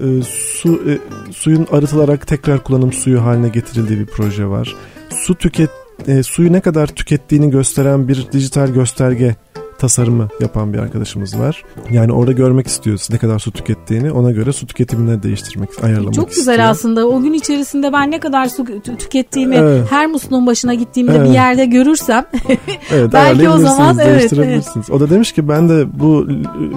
e, 0.00 0.22
su 0.22 0.82
e, 0.90 0.98
suyun 1.32 1.66
arıtılarak 1.72 2.26
tekrar 2.26 2.64
kullanım 2.64 2.92
suyu 2.92 3.24
haline 3.24 3.48
getirildiği 3.48 3.98
bir 3.98 4.06
proje 4.06 4.46
var. 4.46 4.76
Su 5.10 5.34
tüket 5.34 5.70
e, 6.06 6.22
suyu 6.22 6.52
ne 6.52 6.60
kadar 6.60 6.86
tükettiğini 6.86 7.50
gösteren 7.50 8.08
bir 8.08 8.32
dijital 8.32 8.68
gösterge 8.68 9.36
tasarımı 9.82 10.28
yapan 10.40 10.72
bir 10.72 10.78
arkadaşımız 10.78 11.38
var. 11.38 11.64
Yani 11.90 12.12
orada 12.12 12.32
görmek 12.32 12.66
istiyoruz 12.66 13.08
ne 13.10 13.18
kadar 13.18 13.38
su 13.38 13.50
tükettiğini 13.52 14.12
ona 14.12 14.30
göre 14.30 14.52
su 14.52 14.66
tüketimini 14.66 15.22
değiştirmek, 15.22 15.68
ayarlamak 15.84 16.14
Çok 16.14 16.28
güzel 16.28 16.52
istiyor. 16.52 16.68
aslında. 16.70 17.06
O 17.08 17.20
gün 17.22 17.32
içerisinde 17.32 17.92
ben 17.92 18.10
ne 18.10 18.20
kadar 18.20 18.46
su 18.46 18.62
tü- 18.62 18.96
tükettiğimi 18.96 19.54
Evet. 19.56 19.86
her 19.90 20.06
musluğun 20.06 20.46
başına 20.46 20.74
gittiğimde 20.74 21.12
Evet. 21.16 21.28
bir 21.28 21.34
yerde 21.34 21.66
görürsem 21.66 22.24
Evet, 22.92 23.10
Belki 23.12 23.48
o 23.48 23.58
zaman, 23.58 23.98
evet, 23.98 24.18
değiştirebilirsiniz. 24.20 24.90
O 24.90 25.00
da 25.00 25.10
demiş 25.10 25.32
ki 25.32 25.48
ben 25.48 25.68
de 25.68 26.00
bu 26.00 26.26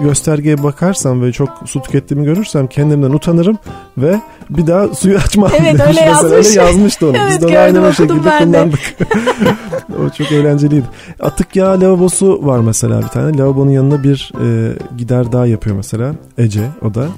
göstergeye 0.02 0.62
bakarsam 0.62 1.22
ve 1.22 1.32
çok 1.32 1.48
su 1.66 1.82
tükettiğimi 1.82 2.24
görürsem 2.26 2.66
kendimden 2.66 3.10
utanırım 3.10 3.58
ve 3.98 4.20
bir 4.50 4.66
daha 4.66 4.88
suyu 4.94 5.16
açmam. 5.18 5.50
Evet, 5.54 5.64
demiş. 5.66 5.80
öyle 5.80 5.86
Mesela 5.86 6.06
yazmış. 6.06 6.46
Öyle 6.46 6.60
yazmıştı 6.60 7.06
onu. 7.08 7.16
Evet, 7.16 7.30
Biz 7.30 7.40
de 7.42 7.46
onu 7.46 7.58
aynen 7.58 7.82
o 7.82 7.92
şekilde 7.92 8.38
kullandık. 8.38 8.80
o 10.06 10.10
çok 10.18 10.32
eğlenceliydi. 10.32 10.86
Atık 11.20 11.56
yağ 11.56 11.80
lavabosu 11.80 12.46
var 12.46 12.58
mesela 12.58 12.95
bir 13.02 13.08
tane. 13.08 13.38
Lavabonun 13.38 13.70
yanına 13.70 14.02
bir 14.02 14.32
e, 14.42 14.72
gider 14.98 15.32
daha 15.32 15.46
yapıyor 15.46 15.76
mesela. 15.76 16.14
Ece 16.38 16.68
o 16.82 16.94
da. 16.94 17.08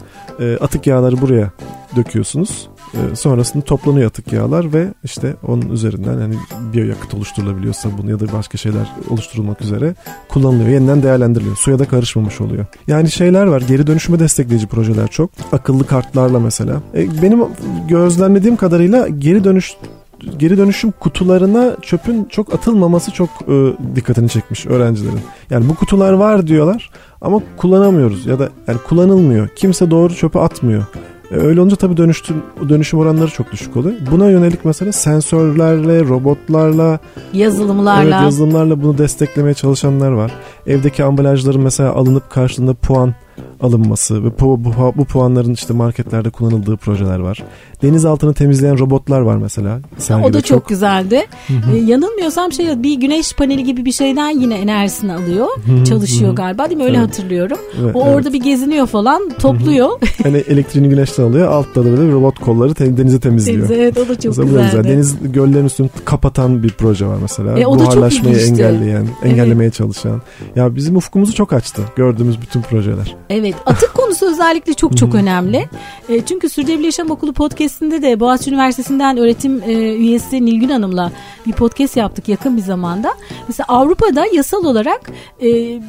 E, 0.40 0.56
atık 0.56 0.86
yağları 0.86 1.20
buraya 1.20 1.50
döküyorsunuz. 1.96 2.68
E, 2.94 3.16
sonrasında 3.16 3.64
toplanıyor 3.64 4.08
atık 4.08 4.32
yağlar 4.32 4.72
ve 4.72 4.88
işte 5.04 5.34
onun 5.46 5.70
üzerinden 5.70 6.18
hani 6.18 6.34
biyoyakıt 6.72 7.14
oluşturulabiliyorsa 7.14 7.88
bunu 7.98 8.10
ya 8.10 8.20
da 8.20 8.32
başka 8.32 8.58
şeyler 8.58 8.92
oluşturulmak 9.10 9.60
üzere 9.60 9.94
kullanılıyor. 10.28 10.68
Yeniden 10.68 11.02
değerlendiriliyor. 11.02 11.56
Suya 11.56 11.78
da 11.78 11.84
karışmamış 11.84 12.40
oluyor. 12.40 12.66
Yani 12.86 13.10
şeyler 13.10 13.46
var. 13.46 13.62
Geri 13.68 13.86
dönüşümü 13.86 14.18
destekleyici 14.18 14.66
projeler 14.66 15.08
çok. 15.08 15.30
Akıllı 15.52 15.86
kartlarla 15.86 16.40
mesela. 16.40 16.82
E, 16.94 17.22
benim 17.22 17.44
gözlemlediğim 17.88 18.56
kadarıyla 18.56 19.08
geri 19.08 19.44
dönüş 19.44 19.74
geri 20.38 20.58
dönüşüm 20.58 20.90
kutularına 21.00 21.76
çöpün 21.82 22.24
çok 22.24 22.54
atılmaması 22.54 23.10
çok 23.10 23.28
e, 23.48 23.72
dikkatini 23.94 24.28
çekmiş 24.28 24.66
öğrencilerin. 24.66 25.20
Yani 25.50 25.68
bu 25.68 25.74
kutular 25.74 26.12
var 26.12 26.46
diyorlar 26.46 26.90
ama 27.20 27.40
kullanamıyoruz 27.56 28.26
ya 28.26 28.38
da 28.38 28.48
yani 28.68 28.78
kullanılmıyor. 28.88 29.48
Kimse 29.48 29.90
doğru 29.90 30.14
çöpe 30.14 30.38
atmıyor. 30.40 30.84
E, 31.30 31.34
öyle 31.34 31.60
olunca 31.60 31.76
tabii 31.76 31.96
dönüştüm, 31.96 32.36
dönüşüm 32.68 33.00
oranları 33.00 33.30
çok 33.30 33.52
düşük 33.52 33.76
oluyor. 33.76 33.96
Buna 34.10 34.30
yönelik 34.30 34.64
mesela 34.64 34.92
sensörlerle, 34.92 36.00
robotlarla, 36.00 36.98
yazılımlarla, 37.32 38.02
evet, 38.02 38.22
yazılımlarla 38.22 38.82
bunu 38.82 38.98
desteklemeye 38.98 39.54
çalışanlar 39.54 40.10
var. 40.10 40.32
Evdeki 40.66 41.04
ambalajların 41.04 41.60
mesela 41.60 41.92
alınıp 41.92 42.30
karşılığında 42.30 42.74
puan 42.74 43.14
alınması 43.60 44.24
ve 44.24 44.28
bu, 44.40 44.64
bu, 44.64 44.70
bu 44.96 45.04
puanların 45.04 45.52
işte 45.52 45.74
marketlerde 45.74 46.30
kullanıldığı 46.30 46.76
projeler 46.76 47.18
var. 47.18 47.44
Deniz 47.82 48.04
altını 48.04 48.34
temizleyen 48.34 48.78
robotlar 48.78 49.20
var 49.20 49.36
mesela. 49.36 49.80
O 50.24 50.32
da 50.32 50.40
çok, 50.40 50.46
çok 50.46 50.68
güzeldi. 50.68 51.26
Ee, 51.50 51.76
yanılmıyorsam 51.76 52.52
şey 52.52 52.82
bir 52.82 53.00
güneş 53.00 53.32
paneli 53.32 53.64
gibi 53.64 53.84
bir 53.84 53.92
şeyden 53.92 54.40
yine 54.40 54.54
enerjisini 54.54 55.12
alıyor. 55.12 55.48
çalışıyor 55.88 56.36
galiba 56.36 56.70
değil 56.70 56.78
mi? 56.78 56.84
Öyle 56.84 56.96
evet. 56.96 57.08
hatırlıyorum. 57.08 57.58
Evet, 57.82 57.96
o 57.96 58.02
evet. 58.02 58.14
orada 58.14 58.32
bir 58.32 58.40
geziniyor 58.40 58.86
falan 58.86 59.30
topluyor. 59.38 59.90
hani 60.22 60.36
elektriğini 60.36 60.88
güneşten 60.88 61.24
alıyor. 61.24 61.52
Altta 61.52 61.84
da 61.84 61.98
böyle 61.98 62.12
robot 62.12 62.38
kolları 62.38 62.74
te- 62.74 62.96
denizi 62.96 63.20
temizliyor. 63.20 63.68
Deniz, 63.68 63.70
evet 63.70 63.98
o 63.98 64.08
da 64.08 64.20
çok 64.20 64.38
mesela 64.38 64.62
güzeldi. 64.62 64.88
Deniz 64.88 65.32
göllerin 65.32 65.66
üstünü 65.66 65.88
kapatan 66.04 66.62
bir 66.62 66.70
proje 66.70 67.06
var 67.06 67.18
mesela. 67.22 67.58
E, 67.58 67.66
o 67.66 67.78
Buharlaşmayı 67.78 68.36
engelleyen, 68.36 69.06
engellemeye 69.24 69.66
evet. 69.66 69.74
çalışan. 69.74 70.22
Ya 70.56 70.76
bizim 70.76 70.96
ufkumuzu 70.96 71.34
çok 71.34 71.52
açtı 71.52 71.82
gördüğümüz 71.96 72.42
bütün 72.42 72.62
projeler. 72.62 73.16
Evet 73.30 73.54
atık 73.66 73.94
konusu 73.94 74.26
özellikle 74.26 74.74
çok 74.74 74.96
çok 74.96 75.14
önemli. 75.14 75.68
E, 76.08 76.20
çünkü 76.24 76.48
Sürdürülebilir 76.48 76.84
Yaşam 76.84 77.10
Okulu 77.10 77.32
podcastinde 77.32 78.02
de 78.02 78.20
Boğaziçi 78.20 78.50
Üniversitesi'nden 78.50 79.16
öğretim 79.16 79.62
e, 79.62 79.72
üyesi 79.94 80.44
Nilgün 80.44 80.68
Hanım'la 80.68 81.12
bir 81.46 81.52
podcast 81.52 81.96
yaptık 81.96 82.28
yakın 82.28 82.56
bir 82.56 82.62
zamanda. 82.62 83.14
Mesela 83.48 83.66
Avrupa'da 83.68 84.26
yasal 84.32 84.64
olarak 84.64 85.10
e, 85.40 85.80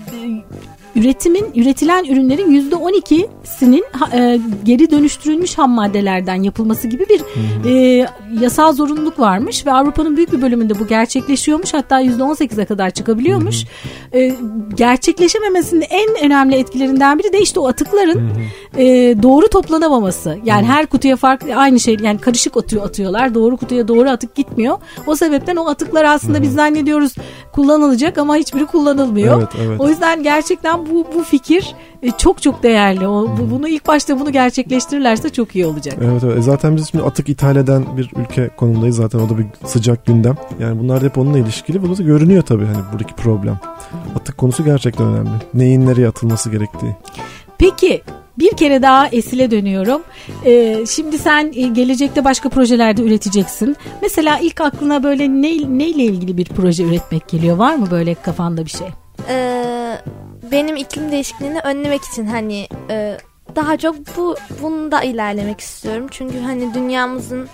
üretimin 0.96 1.46
üretilen 1.56 2.04
ürünlerin 2.04 2.52
yüzde 2.52 2.76
on 2.76 2.94
ikisinin 2.94 3.84
e, 4.14 4.40
geri 4.64 4.92
dönüştürülmüş 4.92 5.58
ham 5.58 5.72
maddelerden 5.72 6.44
yapılması 6.44 6.88
gibi 6.88 7.06
bir 7.10 7.22
e, 7.66 8.06
yasal 8.42 8.74
zorunluluk 8.74 9.20
varmış 9.20 9.66
ve 9.66 9.74
Avrupa'nın 9.74 10.18
büyük 10.18 10.32
bir 10.32 10.42
bölümünde 10.42 10.80
bu 10.80 10.88
gerçekleşiyormuş 10.88 11.74
hatta 11.74 12.00
yüzde 12.00 12.24
on 12.24 12.34
sekize 12.34 12.66
kadar 12.66 12.90
çıkabiliyormuş. 12.90 13.66
E, 14.14 14.32
gerçekleşememesinin 14.74 15.86
en 15.90 16.26
önemli 16.26 16.56
etkilerinden 16.56 17.20
biri 17.20 17.34
de 17.34 17.42
işte 17.42 17.60
o 17.60 17.68
atıkların 17.68 18.30
e, 18.78 18.84
doğru 19.24 19.48
toplanamaması. 19.48 20.38
Yani 20.46 20.66
her 20.66 20.86
kutuya 20.86 21.16
farklı 21.16 21.56
aynı 21.56 21.80
şey 21.80 21.98
yani 22.04 22.20
karışık 22.20 22.58
atıyor 22.58 22.86
atıyorlar. 22.86 23.34
Doğru 23.34 23.58
kutuya 23.58 23.88
doğru 23.88 24.10
atık 24.10 24.36
gitmiyor. 24.36 24.78
O 25.08 25.16
sebepten 25.16 25.56
o 25.56 25.70
atıklar 25.70 26.04
aslında 26.04 26.42
biz 26.42 26.54
zannediyoruz 26.54 27.16
kullanılacak 27.52 28.18
ama 28.18 28.36
hiçbiri 28.36 28.66
kullanılmıyor. 28.66 29.38
Evet, 29.38 29.50
evet. 29.68 29.82
O 29.82 29.90
yüzden 29.90 30.24
gerçekten 30.24 30.79
bu 30.92 31.08
bu 31.16 31.24
fikir 31.24 31.76
e, 32.04 32.12
çok 32.12 32.42
çok 32.42 32.64
değerli. 32.64 33.08
O 33.08 33.38
bu, 33.38 33.52
bunu 33.52 33.68
ilk 33.68 33.88
başta 33.88 34.20
bunu 34.20 34.32
gerçekleştirirlerse 34.32 35.30
çok 35.30 35.56
iyi 35.56 35.66
olacak. 35.66 35.96
Evet, 36.02 36.24
evet. 36.24 36.38
E, 36.38 36.42
zaten 36.42 36.76
biz 36.76 36.90
şimdi 36.92 37.04
atık 37.04 37.30
ithal 37.30 37.56
eden 37.56 37.98
bir 37.98 38.12
ülke 38.16 38.50
konumdayız. 38.58 38.96
Zaten 38.96 39.20
o 39.20 39.30
da 39.30 39.38
bir 39.38 39.46
sıcak 39.66 40.06
gündem. 40.06 40.36
Yani 40.60 40.80
bunlar 40.80 41.04
hep 41.04 41.18
onunla 41.18 41.38
ilişkili. 41.38 41.82
Bu 41.82 41.98
da 41.98 42.04
görünüyor 42.04 42.42
tabii 42.42 42.66
hani 42.66 42.84
buradaki 42.92 43.16
problem. 43.16 43.60
Atık 44.16 44.38
konusu 44.38 44.66
gerçekten 44.66 45.08
önemli. 45.08 45.30
Neyin 45.54 45.86
nereye 45.86 46.08
atılması 46.08 46.52
gerektiği. 46.52 46.96
Peki 47.58 48.02
bir 48.40 48.52
kere 48.52 48.82
daha 48.82 49.08
Esil'e 49.08 49.52
dönüyorum. 49.52 50.02
Ee, 50.46 50.86
şimdi 50.90 51.18
sen 51.18 51.52
e, 51.56 51.62
gelecekte 51.62 52.26
başka 52.26 52.50
projelerde 52.50 53.04
üreteceksin. 53.04 53.76
Mesela 54.02 54.40
ilk 54.40 54.62
aklına 54.62 55.04
böyle 55.04 55.30
ne, 55.30 55.78
neyle 55.78 56.04
ilgili 56.04 56.38
bir 56.38 56.46
proje 56.46 56.84
üretmek 56.84 57.28
geliyor? 57.28 57.58
Var 57.58 57.76
mı 57.76 57.88
böyle 57.92 58.16
kafanda 58.16 58.66
bir 58.66 58.70
şey? 58.70 58.88
Ee, 59.30 59.98
benim 60.52 60.76
iklim 60.76 61.12
değişikliğini 61.12 61.60
önlemek 61.60 62.04
için 62.04 62.26
hani 62.26 62.68
e, 62.90 63.18
daha 63.56 63.78
çok 63.78 63.96
bu 64.18 64.36
bunda 64.62 65.04
ilerlemek 65.04 65.60
istiyorum. 65.60 66.08
Çünkü 66.12 66.40
hani 66.40 66.74
dünyamızın 66.74 67.50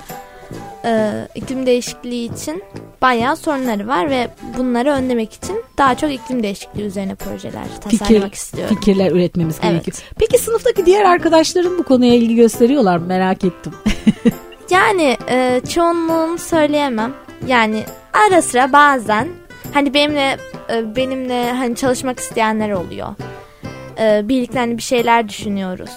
e, 0.86 1.12
iklim 1.36 1.65
değişikliği 1.65 2.34
için 2.34 2.63
bayağı 3.01 3.36
sorunları 3.36 3.88
var 3.88 4.10
ve 4.10 4.27
bunları 4.58 4.91
önlemek 4.91 5.34
için 5.34 5.63
daha 5.77 5.95
çok 5.95 6.12
iklim 6.12 6.43
değişikliği 6.43 6.84
üzerine 6.84 7.15
projeler 7.15 7.65
tasarlamak 7.81 8.23
Fikir, 8.23 8.31
istiyorum. 8.31 8.75
Fikirler 8.75 9.12
üretmemiz 9.12 9.60
evet. 9.63 9.71
gerekiyor. 9.71 9.97
Peki 10.19 10.38
sınıftaki 10.38 10.86
diğer 10.86 11.05
arkadaşların 11.05 11.77
bu 11.77 11.84
konuya 11.84 12.13
ilgi 12.13 12.36
gösteriyorlar 12.36 12.97
mı? 12.97 13.05
Merak 13.05 13.43
ettim. 13.43 13.73
yani 14.69 15.17
e, 15.29 15.62
çoğunluğunu 15.69 16.38
söyleyemem. 16.38 17.13
Yani 17.47 17.84
ara 18.13 18.41
sıra 18.41 18.73
bazen 18.73 19.27
hani 19.75 19.93
benimle 19.93 20.38
e, 20.69 20.95
benimle 20.95 21.51
hani 21.51 21.75
çalışmak 21.75 22.19
isteyenler 22.19 22.71
oluyor. 22.71 23.07
E, 23.99 24.29
birlikte 24.29 24.59
hani 24.59 24.77
bir 24.77 24.81
şeyler 24.81 25.29
düşünüyoruz. 25.29 25.89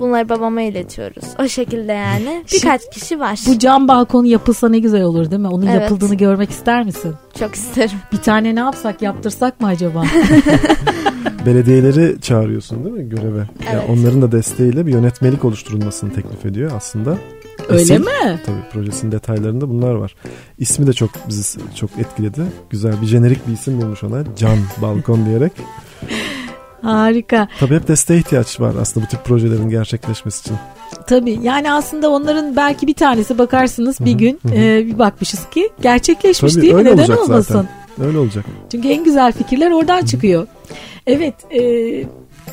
Bunları 0.00 0.28
babama 0.28 0.62
iletiyoruz. 0.62 1.24
O 1.40 1.48
şekilde 1.48 1.92
yani. 1.92 2.44
Birkaç 2.52 2.82
Şimdi, 2.82 2.94
kişi 2.94 3.20
var. 3.20 3.40
Bu 3.46 3.58
cam 3.58 3.88
balkonu 3.88 4.26
yapılsa 4.26 4.68
ne 4.68 4.78
güzel 4.78 5.02
olur 5.02 5.30
değil 5.30 5.42
mi? 5.42 5.48
Onun 5.48 5.66
evet. 5.66 5.82
yapıldığını 5.82 6.14
görmek 6.14 6.50
ister 6.50 6.84
misin? 6.84 7.14
Çok 7.38 7.54
isterim. 7.54 7.98
Bir 8.12 8.18
tane 8.18 8.54
ne 8.54 8.60
yapsak 8.60 9.02
yaptırsak 9.02 9.60
mı 9.60 9.66
acaba? 9.66 10.04
Belediyeleri 11.46 12.20
çağırıyorsun 12.20 12.84
değil 12.84 12.96
mi 12.96 13.08
göreve? 13.08 13.48
Evet. 13.62 13.72
Yani 13.72 13.82
onların 13.88 14.22
da 14.22 14.32
desteğiyle 14.32 14.86
bir 14.86 14.92
yönetmelik 14.92 15.44
oluşturulmasını 15.44 16.12
teklif 16.12 16.46
ediyor 16.46 16.72
aslında. 16.76 17.18
Öyle 17.68 17.82
Esil, 17.82 18.00
mi? 18.00 18.40
Tabii 18.46 18.68
projesinin 18.72 19.12
detaylarında 19.12 19.68
bunlar 19.68 19.94
var. 19.94 20.14
İsmi 20.58 20.86
de 20.86 20.92
çok 20.92 21.10
bizi 21.28 21.58
çok 21.76 21.90
etkiledi. 21.98 22.42
Güzel 22.70 23.02
bir 23.02 23.06
jenerik 23.06 23.48
bir 23.48 23.52
isim 23.52 23.80
bulmuş 23.80 24.04
ona. 24.04 24.24
Can 24.36 24.58
Balkon 24.82 25.26
diyerek. 25.26 25.52
Harika. 26.82 27.48
Tabii 27.60 27.74
hep 27.74 27.88
desteğe 27.88 28.18
ihtiyaç 28.18 28.60
var 28.60 28.74
aslında 28.80 29.06
bu 29.06 29.10
tip 29.10 29.24
projelerin 29.24 29.68
gerçekleşmesi 29.68 30.40
için. 30.40 30.56
Tabii 31.06 31.38
yani 31.42 31.72
aslında 31.72 32.10
onların 32.10 32.56
belki 32.56 32.86
bir 32.86 32.94
tanesi 32.94 33.38
bakarsınız 33.38 34.00
bir 34.00 34.12
gün 34.12 34.40
e, 34.52 34.86
bir 34.86 34.98
bakmışız 34.98 35.48
ki 35.50 35.70
gerçekleşmiş 35.82 36.52
Tabii, 36.52 36.62
değil 36.62 36.74
mi? 36.74 36.84
Neden 36.84 37.16
olmasın? 37.16 37.54
Zaten. 37.54 38.06
Öyle 38.06 38.18
olacak. 38.18 38.44
Çünkü 38.70 38.88
en 38.88 39.04
güzel 39.04 39.32
fikirler 39.32 39.70
oradan 39.70 40.04
çıkıyor. 40.04 40.46
Evet 41.06 41.34
e, 41.50 41.60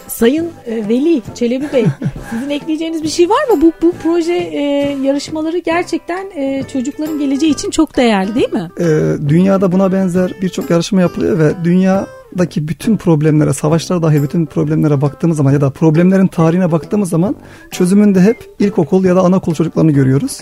Sayın 0.07 0.49
e, 0.65 0.89
Veli 0.89 1.21
Çelebi 1.35 1.65
Bey 1.73 1.85
sizin 2.29 2.49
ekleyeceğiniz 2.49 3.03
bir 3.03 3.07
şey 3.07 3.29
var 3.29 3.49
mı? 3.49 3.61
Bu, 3.61 3.71
bu 3.81 3.93
proje 4.03 4.33
e, 4.33 4.61
yarışmaları 5.03 5.57
gerçekten 5.57 6.31
e, 6.35 6.63
çocukların 6.73 7.19
geleceği 7.19 7.51
için 7.51 7.69
çok 7.69 7.97
değerli 7.97 8.35
değil 8.35 8.53
mi? 8.53 8.69
E, 8.79 8.85
dünyada 9.29 9.71
buna 9.71 9.91
benzer 9.91 10.33
birçok 10.41 10.69
yarışma 10.69 11.01
yapılıyor 11.01 11.39
ve 11.39 11.53
dünya 11.63 12.07
daki 12.37 12.67
bütün 12.67 12.97
problemlere, 12.97 13.53
savaşlara 13.53 14.01
dahi 14.01 14.23
bütün 14.23 14.45
problemlere 14.45 15.01
baktığımız 15.01 15.37
zaman 15.37 15.51
ya 15.51 15.61
da 15.61 15.69
problemlerin 15.69 16.27
tarihine 16.27 16.71
baktığımız 16.71 17.09
zaman 17.09 17.35
çözümünde 17.71 18.21
hep 18.21 18.37
ilkokul 18.59 19.05
ya 19.05 19.15
da 19.15 19.21
anaokul 19.21 19.53
çocuklarını 19.53 19.91
görüyoruz. 19.91 20.39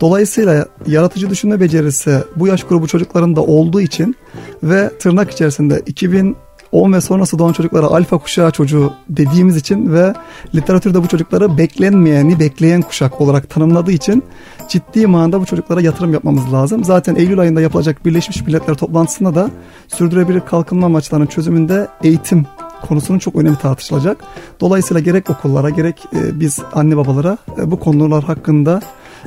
Dolayısıyla 0.00 0.66
yaratıcı 0.86 1.30
düşünme 1.30 1.60
becerisi 1.60 2.18
bu 2.36 2.46
yaş 2.46 2.64
grubu 2.64 2.86
çocuklarında 2.86 3.42
olduğu 3.42 3.80
için 3.80 4.16
ve 4.62 4.90
tırnak 4.98 5.30
içerisinde 5.30 5.82
2000 5.86 6.36
10 6.72 6.92
ve 6.92 7.00
sonrası 7.00 7.38
doğan 7.38 7.52
çocuklara 7.52 7.86
alfa 7.86 8.18
kuşağı 8.18 8.50
çocuğu 8.50 8.92
dediğimiz 9.08 9.56
için 9.56 9.92
ve 9.92 10.14
literatürde 10.54 11.02
bu 11.02 11.08
çocukları 11.08 11.58
beklenmeyeni 11.58 12.40
bekleyen 12.40 12.82
kuşak 12.82 13.20
olarak 13.20 13.50
tanımladığı 13.50 13.92
için 13.92 14.22
ciddi 14.68 15.06
manada 15.06 15.40
bu 15.40 15.46
çocuklara 15.46 15.80
yatırım 15.80 16.12
yapmamız 16.12 16.52
lazım. 16.52 16.84
Zaten 16.84 17.14
Eylül 17.14 17.38
ayında 17.38 17.60
yapılacak 17.60 18.04
Birleşmiş 18.04 18.46
Milletler 18.46 18.74
toplantısında 18.74 19.34
da 19.34 19.50
sürdürülebilir 19.88 20.40
kalkınma 20.40 20.86
amaçlarının 20.86 21.26
çözümünde 21.26 21.88
eğitim 22.04 22.46
konusunun 22.88 23.18
çok 23.18 23.36
önemli 23.36 23.58
tartışılacak. 23.58 24.18
Dolayısıyla 24.60 25.00
gerek 25.00 25.30
okullara 25.30 25.70
gerek 25.70 26.04
e, 26.14 26.40
biz 26.40 26.58
anne 26.72 26.96
babalara 26.96 27.38
e, 27.58 27.70
bu 27.70 27.80
konular 27.80 28.24
hakkında 28.24 28.80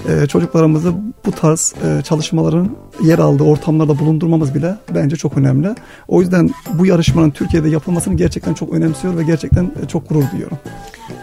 e, 0.10 0.28
çocuklarımızı 0.28 0.94
bu 1.26 1.32
tarz 1.32 1.74
e, 1.86 2.02
çalışmaların 2.02 2.70
yer 3.04 3.20
aldığı 3.20 3.44
ortamlarda 3.44 4.00
bulundurmamız 4.00 4.56
bile 4.56 4.76
bence 4.96 5.16
çok 5.16 5.38
önemli. 5.38 5.68
O 6.08 6.22
yüzden 6.22 6.50
bu 6.74 6.86
yarışmanın 6.86 7.32
Türkiye'de 7.32 7.70
yapılmasını 7.70 8.14
gerçekten 8.18 8.54
çok 8.54 8.74
önemsiyor 8.74 9.18
ve 9.18 9.24
gerçekten 9.24 9.64
e, 9.64 9.88
çok 9.88 10.10
gurur 10.10 10.24
duyuyorum. 10.32 10.58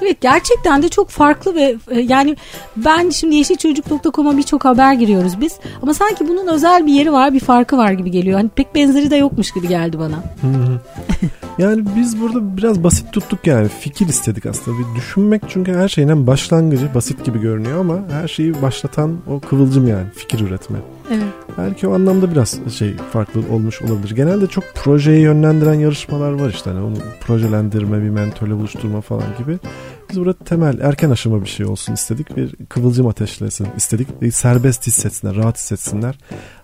Evet 0.03 0.21
gerçekten 0.21 0.83
de 0.83 0.89
çok 0.89 1.09
farklı 1.09 1.55
ve 1.55 1.77
e, 1.91 2.01
yani 2.01 2.37
ben 2.77 3.11
şimdi 3.11 3.35
yeşilçocuk.com'a 3.35 4.37
birçok 4.37 4.65
haber 4.65 4.93
giriyoruz 4.93 5.41
biz 5.41 5.59
ama 5.83 5.95
sanki 5.95 6.29
bunun 6.29 6.47
özel 6.47 6.87
bir 6.87 6.93
yeri 6.93 7.13
var 7.13 7.35
bir 7.35 7.41
farkı 7.41 7.77
var 7.77 7.93
gibi 7.93 8.11
geliyor. 8.11 8.39
Hani 8.39 8.49
pek 8.49 8.75
benzeri 8.75 9.11
de 9.11 9.17
yokmuş 9.17 9.51
gibi 9.51 9.69
geldi 9.69 9.99
bana. 9.99 10.23
Yani 11.61 11.85
biz 11.97 12.21
burada 12.21 12.57
biraz 12.57 12.85
basit 12.85 13.13
tuttuk 13.13 13.47
yani 13.47 13.69
fikir 13.69 14.09
istedik 14.09 14.47
aslında 14.47 14.79
bir 14.79 14.97
düşünmek 14.97 15.43
çünkü 15.49 15.75
her 15.75 15.89
şeyin 15.89 16.09
en 16.09 16.27
başlangıcı 16.27 16.95
basit 16.95 17.25
gibi 17.25 17.41
görünüyor 17.41 17.81
ama 17.81 17.99
her 18.11 18.29
şeyi 18.29 18.63
başlatan 18.63 19.17
o 19.27 19.41
kıvılcım 19.41 19.89
yani 19.89 20.07
fikir 20.15 20.41
üretme. 20.41 20.79
Evet. 21.11 21.23
Belki 21.59 21.89
o 21.89 21.95
anlamda 21.95 22.31
biraz 22.31 22.59
şey 22.79 22.97
farklı 23.13 23.43
olmuş 23.51 23.83
olabilir. 23.83 24.17
Genelde 24.17 24.47
çok 24.47 24.65
projeyi 24.75 25.21
yönlendiren 25.21 25.75
yarışmalar 25.75 26.33
var 26.33 26.51
işte 26.51 26.71
hani 26.71 26.81
onu 26.85 26.97
projelendirme, 27.21 28.03
bir 28.03 28.11
mentörle 28.11 28.55
buluşturma 28.55 29.01
falan 29.01 29.25
gibi. 29.39 29.59
Biz 30.11 30.21
burada 30.21 30.45
temel 30.45 30.79
erken 30.81 31.11
aşama 31.11 31.43
bir 31.43 31.49
şey 31.49 31.67
olsun 31.67 31.93
istedik. 31.93 32.37
Bir 32.37 32.55
kıvılcım 32.69 33.07
ateşlesin 33.07 33.69
istedik. 33.77 34.09
Serbest 34.33 34.87
hissetsinler, 34.87 35.37
rahat 35.37 35.59
hissetsinler. 35.59 36.19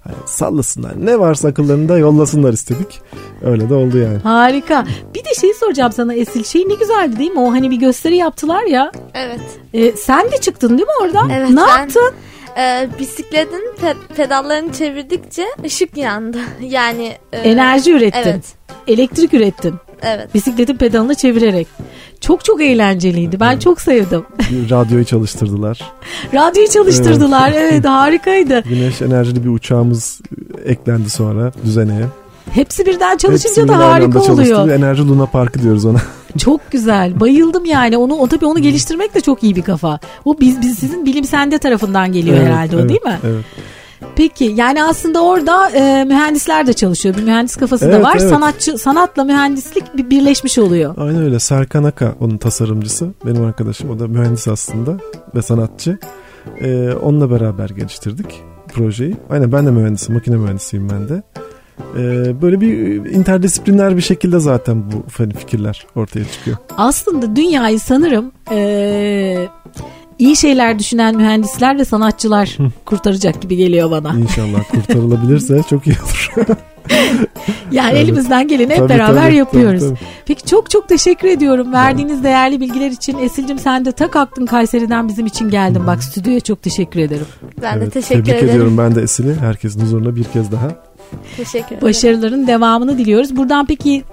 Hani 0.06 0.16
sallasınlar. 0.26 1.06
Ne 1.06 1.18
varsa 1.18 1.48
akıllarında 1.48 1.98
yollasınlar 1.98 2.52
istedik. 2.52 3.00
Öyle 3.44 3.68
de 3.68 3.74
oldu 3.74 3.98
yani. 3.98 4.18
Harika. 4.18 4.86
Bir 5.14 5.24
de 5.24 5.34
şey 5.40 5.54
soracağım 5.54 5.92
sana 5.92 6.14
Esil. 6.14 6.44
Şey 6.44 6.68
ne 6.68 6.74
güzeldi 6.74 7.18
değil 7.18 7.30
mi? 7.30 7.40
O 7.40 7.52
hani 7.52 7.70
bir 7.70 7.76
gösteri 7.76 8.16
yaptılar 8.16 8.62
ya. 8.62 8.92
Evet. 9.14 9.40
E, 9.74 9.92
sen 9.92 10.32
de 10.32 10.36
çıktın 10.40 10.68
değil 10.68 10.88
mi 10.88 10.94
oradan? 11.02 11.30
Evet, 11.30 11.50
ne 11.50 11.56
ben- 11.56 11.78
yaptın? 11.78 12.12
Ee, 12.58 12.88
bisikletin 12.98 13.64
pe- 13.82 14.14
pedallarını 14.16 14.72
çevirdikçe 14.72 15.46
ışık 15.64 15.96
yandı. 15.96 16.38
Yani 16.60 17.12
e, 17.32 17.38
Enerji 17.38 17.92
ürettin. 17.92 18.20
Evet. 18.30 18.44
Elektrik 18.88 19.34
ürettin. 19.34 19.74
Evet. 20.02 20.34
Bisikletin 20.34 20.76
pedalını 20.76 21.14
çevirerek. 21.14 21.66
Çok 22.20 22.44
çok 22.44 22.62
eğlenceliydi. 22.62 23.40
Ben 23.40 23.58
çok 23.58 23.80
sevdim. 23.80 24.24
Radyoyu 24.70 25.04
çalıştırdılar. 25.04 25.80
Radyoyu 26.34 26.68
çalıştırdılar. 26.68 27.52
Evet, 27.56 27.84
harikaydı. 27.84 28.60
Güneş 28.60 29.02
enerjili 29.02 29.44
bir 29.44 29.48
uçağımız 29.50 30.20
eklendi 30.64 31.10
sonra 31.10 31.52
düzeneye. 31.64 32.06
Hepsi 32.50 32.86
birden 32.86 33.16
çalışınca 33.16 33.62
Hepsi 33.62 33.68
da 33.68 33.78
harika 33.78 34.20
oluyor. 34.20 34.68
Enerji 34.68 35.08
Luna 35.08 35.26
Parkı 35.26 35.62
diyoruz 35.62 35.84
ona. 35.84 35.98
Çok 36.38 36.70
güzel. 36.70 37.20
Bayıldım 37.20 37.64
yani. 37.64 37.96
Onu 37.96 38.14
o 38.14 38.28
tabii 38.28 38.46
onu 38.46 38.58
geliştirmek 38.58 39.14
de 39.14 39.20
çok 39.20 39.42
iyi 39.42 39.56
bir 39.56 39.62
kafa. 39.62 40.00
O 40.24 40.40
biz 40.40 40.60
biz 40.60 40.78
sizin 40.78 41.06
bilim 41.06 41.24
sende 41.24 41.58
tarafından 41.58 42.12
geliyor 42.12 42.36
Evet, 42.36 42.46
herhalde 42.46 42.76
o 42.76 42.80
evet, 42.80 42.88
değil 42.88 43.02
mi? 43.02 43.18
Evet. 43.24 43.44
Peki 44.16 44.44
yani 44.56 44.84
aslında 44.84 45.24
orada 45.24 45.70
e, 45.70 46.04
mühendisler 46.04 46.66
de 46.66 46.72
çalışıyor. 46.72 47.16
Bir 47.16 47.22
mühendis 47.22 47.56
kafası 47.56 47.86
da 47.86 47.94
Evet, 47.94 48.04
var. 48.04 48.16
evet. 48.20 48.30
Sanatçı 48.30 48.78
sanatla 48.78 49.24
mühendislik 49.24 49.96
bir 49.96 50.10
birleşmiş 50.10 50.58
oluyor. 50.58 50.94
Aynen 50.98 51.22
öyle. 51.22 51.38
Serkan 51.38 51.84
Aka 51.84 52.14
onun 52.20 52.36
tasarımcısı. 52.38 53.10
Benim 53.26 53.44
arkadaşım. 53.44 53.90
O 53.90 53.98
da 53.98 54.08
mühendis 54.08 54.48
aslında 54.48 54.96
ve 55.34 55.42
sanatçı. 55.42 55.98
Ee, 56.60 56.90
onunla 57.02 57.30
beraber 57.30 57.68
geliştirdik 57.68 58.42
projeyi. 58.68 59.16
Aynen 59.30 59.52
ben 59.52 59.66
de 59.66 59.70
mühendisim. 59.70 60.14
Makine 60.14 60.36
mühendisiyim 60.36 60.90
ben 60.90 61.08
de. 61.08 61.22
Ee, 61.96 62.42
böyle 62.42 62.60
bir 62.60 62.70
interdisipliner 63.10 63.96
bir 63.96 64.02
şekilde 64.02 64.38
zaten 64.40 64.92
bu 64.92 65.04
hani 65.18 65.34
fikirler 65.34 65.86
ortaya 65.94 66.24
çıkıyor. 66.24 66.56
Aslında 66.76 67.36
dünyayı 67.36 67.80
sanırım 67.80 68.32
e, 68.50 69.48
iyi 70.18 70.36
şeyler 70.36 70.78
düşünen 70.78 71.16
mühendisler 71.16 71.78
ve 71.78 71.84
sanatçılar 71.84 72.56
kurtaracak 72.84 73.42
gibi 73.42 73.56
geliyor 73.56 73.90
bana. 73.90 74.14
İnşallah 74.14 74.60
kurtarılabilirse 74.70 75.62
çok 75.70 75.86
iyi 75.86 75.96
olur. 76.04 76.30
Yani 77.72 77.90
Evet. 77.92 78.04
elimizden 78.04 78.48
geleni 78.48 78.70
hep 78.72 78.78
Tabii, 78.78 78.88
beraber 78.88 79.22
tabii, 79.26 79.36
yapıyoruz. 79.36 79.80
tabii, 79.80 79.94
tabii. 79.94 80.08
Peki 80.26 80.44
çok 80.46 80.70
çok 80.70 80.88
teşekkür 80.88 81.28
ediyorum 81.28 81.72
verdiğiniz 81.72 82.24
değerli 82.24 82.60
bilgiler 82.60 82.90
için. 82.90 83.18
Esil'cim 83.18 83.58
sen 83.58 83.84
de 83.84 83.92
tak 83.92 84.16
aklın 84.16 84.46
Kayseri'den 84.46 85.08
bizim 85.08 85.26
için 85.26 85.48
geldin. 85.50 85.86
Bak 85.86 86.04
stüdyoya 86.04 86.40
çok 86.40 86.62
teşekkür 86.62 87.00
ederim. 87.00 87.26
Ben 87.62 87.74
de 87.74 87.82
Evet, 87.82 87.92
teşekkür 87.92 88.14
tebrik 88.24 88.28
ederim. 88.34 88.48
ediyorum 88.48 88.78
ben 88.78 88.94
de 88.94 89.02
Esil'i. 89.02 89.34
Herkesin 89.40 89.80
huzuruna 89.80 90.16
bir 90.16 90.24
kez 90.24 90.52
daha. 90.52 90.68
Teşekkür 91.36 91.66
ederim. 91.66 91.82
Başarıların 91.82 92.46
devamını 92.46 92.98
diliyoruz. 92.98 93.36
Buradan 93.36 93.66
peki 93.66 94.04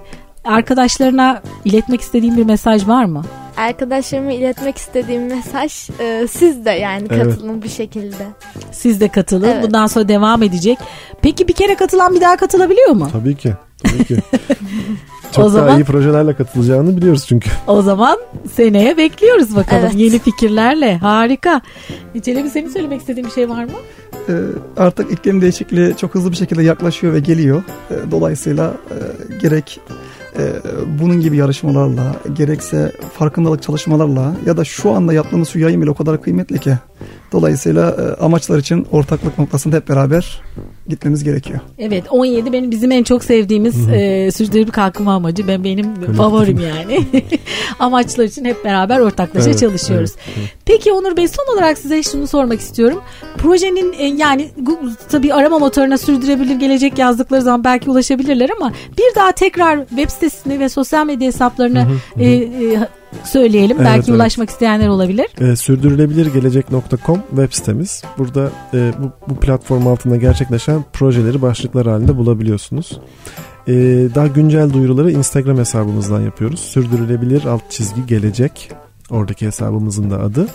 arkadaşlarına 0.44 1.42
iletmek 1.64 2.00
istediğin 2.00 2.36
bir 2.36 2.44
mesaj 2.44 2.88
var 2.88 3.04
mı? 3.04 3.22
Arkadaşlarıma 3.56 4.32
iletmek 4.32 4.76
istediğim 4.78 5.26
mesaj 5.26 5.90
e, 6.00 6.26
siz 6.30 6.64
de 6.64 6.70
yani 6.70 7.06
Evet. 7.10 7.24
katılın 7.24 7.62
bir 7.62 7.68
şekilde. 7.68 8.26
Siz 8.72 9.00
de 9.00 9.08
katılın. 9.08 9.48
Evet. 9.48 9.62
Bundan 9.64 9.86
sonra 9.86 10.08
devam 10.08 10.42
edecek. 10.42 10.78
Peki 11.22 11.48
bir 11.48 11.52
kere 11.52 11.74
katılan 11.74 12.14
bir 12.14 12.20
daha 12.20 12.36
katılabiliyor 12.36 12.90
mu? 12.90 13.08
Tabii 13.12 13.34
ki. 13.36 13.52
Tabii 13.84 14.04
ki. 14.04 14.16
Çok 15.32 15.44
O 15.44 15.48
daha 15.48 15.58
zaman- 15.58 15.80
iyi 15.80 15.84
projelerle 15.84 16.34
katılacağını 16.34 16.96
biliyoruz 16.96 17.24
çünkü. 17.28 17.50
O 17.66 17.82
zaman 17.82 18.18
seneye 18.54 18.96
bekliyoruz 18.96 19.56
bakalım 19.56 19.82
Evet. 19.84 19.94
yeni 19.94 20.18
fikirlerle. 20.18 20.96
Harika. 20.96 21.60
Celebi 22.22 22.50
senin 22.50 22.68
söylemek 22.68 23.00
istediğin 23.00 23.26
bir 23.26 23.32
şey 23.32 23.50
var 23.50 23.64
mı? 23.64 23.70
Ee, 24.28 24.32
artık 24.76 25.12
iklim 25.12 25.40
değişikliği 25.42 25.96
çok 25.96 26.14
hızlı 26.14 26.30
bir 26.32 26.36
şekilde 26.36 26.62
yaklaşıyor 26.62 27.12
ve 27.14 27.20
geliyor. 27.20 27.62
Ee, 27.90 27.94
dolayısıyla 28.10 28.74
e, 28.90 28.96
gerek 29.38 29.80
e, 30.38 30.52
bunun 31.00 31.20
gibi 31.20 31.36
yarışmalarla 31.36 32.16
gerekse 32.32 32.92
farkındalık 33.18 33.62
çalışmalarla 33.62 34.36
ya 34.46 34.56
da 34.56 34.64
şu 34.64 34.90
anda 34.90 35.12
yaptığımız 35.12 35.48
şu 35.48 35.58
yayın 35.58 35.82
bile 35.82 35.90
o 35.90 35.94
kadar 35.94 36.22
kıymetli 36.22 36.58
ki. 36.58 36.78
Dolayısıyla 37.32 37.90
e, 37.90 38.22
amaçlar 38.22 38.58
için 38.58 38.86
ortaklık 38.92 39.38
noktasında 39.38 39.76
hep 39.76 39.88
beraber 39.88 40.42
gitmemiz 40.88 41.24
gerekiyor. 41.24 41.60
Evet 41.78 42.04
17 42.10 42.52
benim 42.52 42.70
bizim 42.70 42.92
en 42.92 43.02
çok 43.02 43.24
sevdiğimiz 43.24 43.88
e, 43.88 44.30
sürdürülebilir 44.30 44.72
kalkınma 44.72 45.14
amacı. 45.14 45.48
Ben 45.48 45.64
benim 45.64 45.94
favorim 46.16 46.60
yani. 46.60 47.06
Amaçlar 47.78 48.24
için 48.24 48.44
hep 48.44 48.64
beraber 48.64 49.00
ortaklaşa 49.00 49.50
Evet, 49.50 49.60
çalışıyoruz. 49.60 50.10
evet, 50.16 50.36
evet. 50.38 50.48
Peki 50.64 50.92
Onur 50.92 51.16
Bey 51.16 51.28
son 51.28 51.54
olarak 51.54 51.78
size 51.78 52.02
şunu 52.02 52.26
sormak 52.26 52.60
istiyorum. 52.60 53.00
Projenin 53.38 53.94
e, 53.98 54.06
yani 54.06 54.48
Google, 54.58 54.88
tabii 55.10 55.34
arama 55.34 55.58
motoruna 55.58 55.98
sürdürebilir 55.98 56.54
gelecek 56.54 56.98
yazdıkları 56.98 57.42
zaman 57.42 57.64
belki 57.64 57.90
ulaşabilirler 57.90 58.50
ama 58.60 58.72
bir 58.98 59.14
daha 59.16 59.32
tekrar 59.32 59.86
web 59.88 60.10
sitesini 60.10 60.60
ve 60.60 60.68
sosyal 60.68 61.06
medya 61.06 61.26
hesaplarını 61.26 61.86
e, 62.18 62.26
e, 62.26 62.48
söyleyelim. 63.24 63.76
Evet, 63.76 63.86
belki 63.86 64.10
evet. 64.10 64.20
ulaşmak 64.20 64.50
isteyenler 64.50 64.88
olabilir. 64.88 65.50
E, 65.52 65.56
sürdürülebilirgelecek.com 65.56 67.22
web 67.30 67.52
sitemiz. 67.52 68.02
Burada 68.18 68.50
e, 68.74 68.92
bu, 68.98 69.34
bu 69.34 69.40
platform 69.40 69.86
altında 69.86 70.16
gerçekleşen 70.16 70.73
projeleri 70.92 71.42
başlıklar 71.42 71.86
halinde 71.86 72.16
bulabiliyorsunuz. 72.16 73.00
E, 73.68 73.72
daha 74.14 74.26
güncel 74.26 74.72
duyuruları 74.72 75.10
Instagram 75.10 75.58
hesabımızdan 75.58 76.20
yapıyoruz. 76.20 76.60
Sürdürülebilir 76.60 77.44
alt 77.44 77.70
çizgi 77.70 78.06
gelecek. 78.06 78.70
Oradaki 79.10 79.46
hesabımızın 79.46 80.10
da 80.10 80.20
adı. 80.20 80.46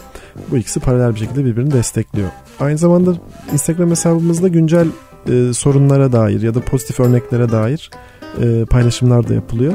Bu 0.51 0.57
ikisi 0.57 0.79
paralel 0.79 1.13
bir 1.15 1.19
şekilde 1.19 1.45
birbirini 1.45 1.71
destekliyor. 1.71 2.29
Aynı 2.59 2.77
zamanda 2.77 3.15
Instagram 3.53 3.89
hesabımızda 3.89 4.47
güncel 4.47 4.87
e, 5.29 5.53
sorunlara 5.53 6.11
dair 6.11 6.41
ya 6.41 6.55
da 6.55 6.61
pozitif 6.61 6.99
örneklere 6.99 7.51
dair 7.51 7.89
e, 8.41 8.65
paylaşımlar 8.65 9.27
da 9.27 9.33
yapılıyor. 9.33 9.73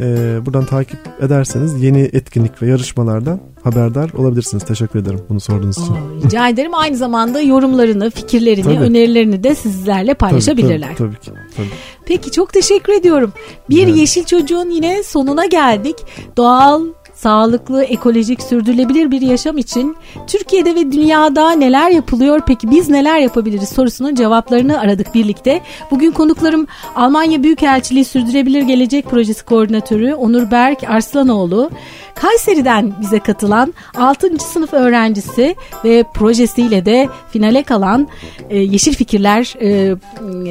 E, 0.00 0.06
buradan 0.46 0.64
takip 0.66 0.98
ederseniz 1.20 1.82
yeni 1.82 2.00
etkinlik 2.00 2.62
ve 2.62 2.66
yarışmalardan 2.66 3.40
haberdar 3.62 4.10
olabilirsiniz. 4.12 4.64
Teşekkür 4.64 4.98
ederim 4.98 5.20
bunu 5.28 5.40
sorduğunuz 5.40 5.78
için. 5.78 5.92
Aa, 5.92 6.24
rica 6.24 6.48
ederim. 6.48 6.74
Aynı 6.74 6.96
zamanda 6.96 7.40
yorumlarını, 7.40 8.10
fikirlerini, 8.10 8.64
Tabii. 8.64 8.78
önerilerini 8.78 9.44
de 9.44 9.54
sizlerle 9.54 10.14
Tabii, 10.14 10.18
paylaşabilirler. 10.18 10.96
Tabii, 10.96 11.14
tabii 11.14 11.20
ki. 11.20 11.30
Tabii. 11.56 11.66
Peki 12.06 12.30
çok 12.30 12.52
teşekkür 12.52 12.92
ediyorum. 12.92 13.32
Bir 13.70 13.84
Evet. 13.84 13.96
Yeşil 13.96 14.24
Çocuğun 14.24 14.70
yine 14.70 15.02
sonuna 15.02 15.46
geldik. 15.46 15.96
Doğal, 16.36 16.82
sağlıklı, 17.16 17.84
ekolojik, 17.84 18.42
sürdürülebilir 18.42 19.10
bir 19.10 19.20
yaşam 19.20 19.58
için 19.58 19.96
Türkiye'de 20.26 20.74
ve 20.74 20.92
dünyada 20.92 21.50
neler 21.50 21.90
yapılıyor 21.90 22.40
peki 22.46 22.70
biz 22.70 22.88
neler 22.88 23.18
yapabiliriz 23.18 23.68
sorusunun 23.68 24.14
cevaplarını 24.14 24.80
aradık 24.80 25.14
birlikte. 25.14 25.60
Bugün 25.90 26.10
konuklarım 26.10 26.66
Almanya 26.96 27.42
Büyükelçiliği 27.42 28.04
Sürdürülebilir 28.04 28.62
Gelecek 28.62 29.04
Projesi 29.10 29.44
Koordinatörü 29.44 30.14
Onur 30.14 30.50
Berk 30.50 30.90
Arslanoğlu, 30.90 31.70
Kayseri'den 32.14 32.92
bize 33.00 33.18
katılan 33.18 33.74
6. 33.96 34.38
sınıf 34.38 34.72
öğrencisi 34.72 35.56
ve 35.84 36.04
projesiyle 36.14 36.84
de 36.84 37.08
finale 37.30 37.62
kalan 37.62 38.08
e, 38.50 38.58
Yeşil 38.58 38.94
Fikirler 38.94 39.54
e, 39.60 39.96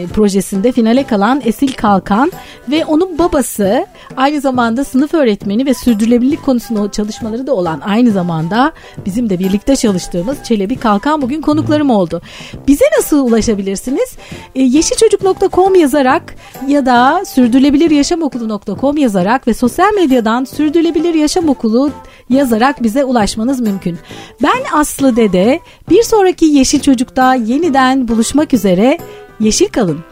projesinde 0.07 0.71
finale 0.71 1.03
kalan 1.03 1.41
Esil 1.45 1.73
Kalkan 1.73 2.31
ve 2.69 2.85
onun 2.85 3.17
babası 3.19 3.87
aynı 4.17 4.41
zamanda 4.41 4.83
sınıf 4.83 5.13
öğretmeni 5.13 5.65
ve 5.65 5.73
sürdürülebilirlik 5.73 6.45
konusunda 6.55 6.91
çalışmaları 6.91 7.47
da 7.47 7.53
olan 7.53 7.81
aynı 7.85 8.11
zamanda 8.11 8.71
bizim 9.05 9.29
de 9.29 9.39
birlikte 9.39 9.75
çalıştığımız 9.75 10.43
Çelebi 10.43 10.75
Kalkan 10.75 11.21
bugün 11.21 11.41
konuklarım 11.41 11.89
oldu. 11.89 12.21
Bize 12.67 12.85
nasıl 12.97 13.27
ulaşabilirsiniz? 13.27 14.15
E, 14.55 14.61
yeşilçocuk.com 14.61 15.75
yazarak 15.75 16.35
ya 16.67 16.85
da 16.85 17.25
sürdürülebiliryaşamokulu.com 17.25 18.97
yazarak 18.97 19.47
ve 19.47 19.53
sosyal 19.53 19.93
medyadan 19.93 20.43
sürdürülebilir 20.43 21.13
yaşam 21.13 21.49
okulu 21.49 21.91
yazarak 22.29 22.83
bize 22.83 23.03
ulaşmanız 23.03 23.59
mümkün. 23.59 23.97
Ben 24.43 24.79
Aslı 24.79 25.15
Dede 25.15 25.59
bir 25.89 26.03
sonraki 26.03 26.45
Yeşil 26.45 26.79
Çocuk'ta 26.79 27.35
yeniden 27.35 28.07
buluşmak 28.07 28.53
üzere. 28.53 28.97
Yeşil 29.39 29.67
kalın. 29.67 30.05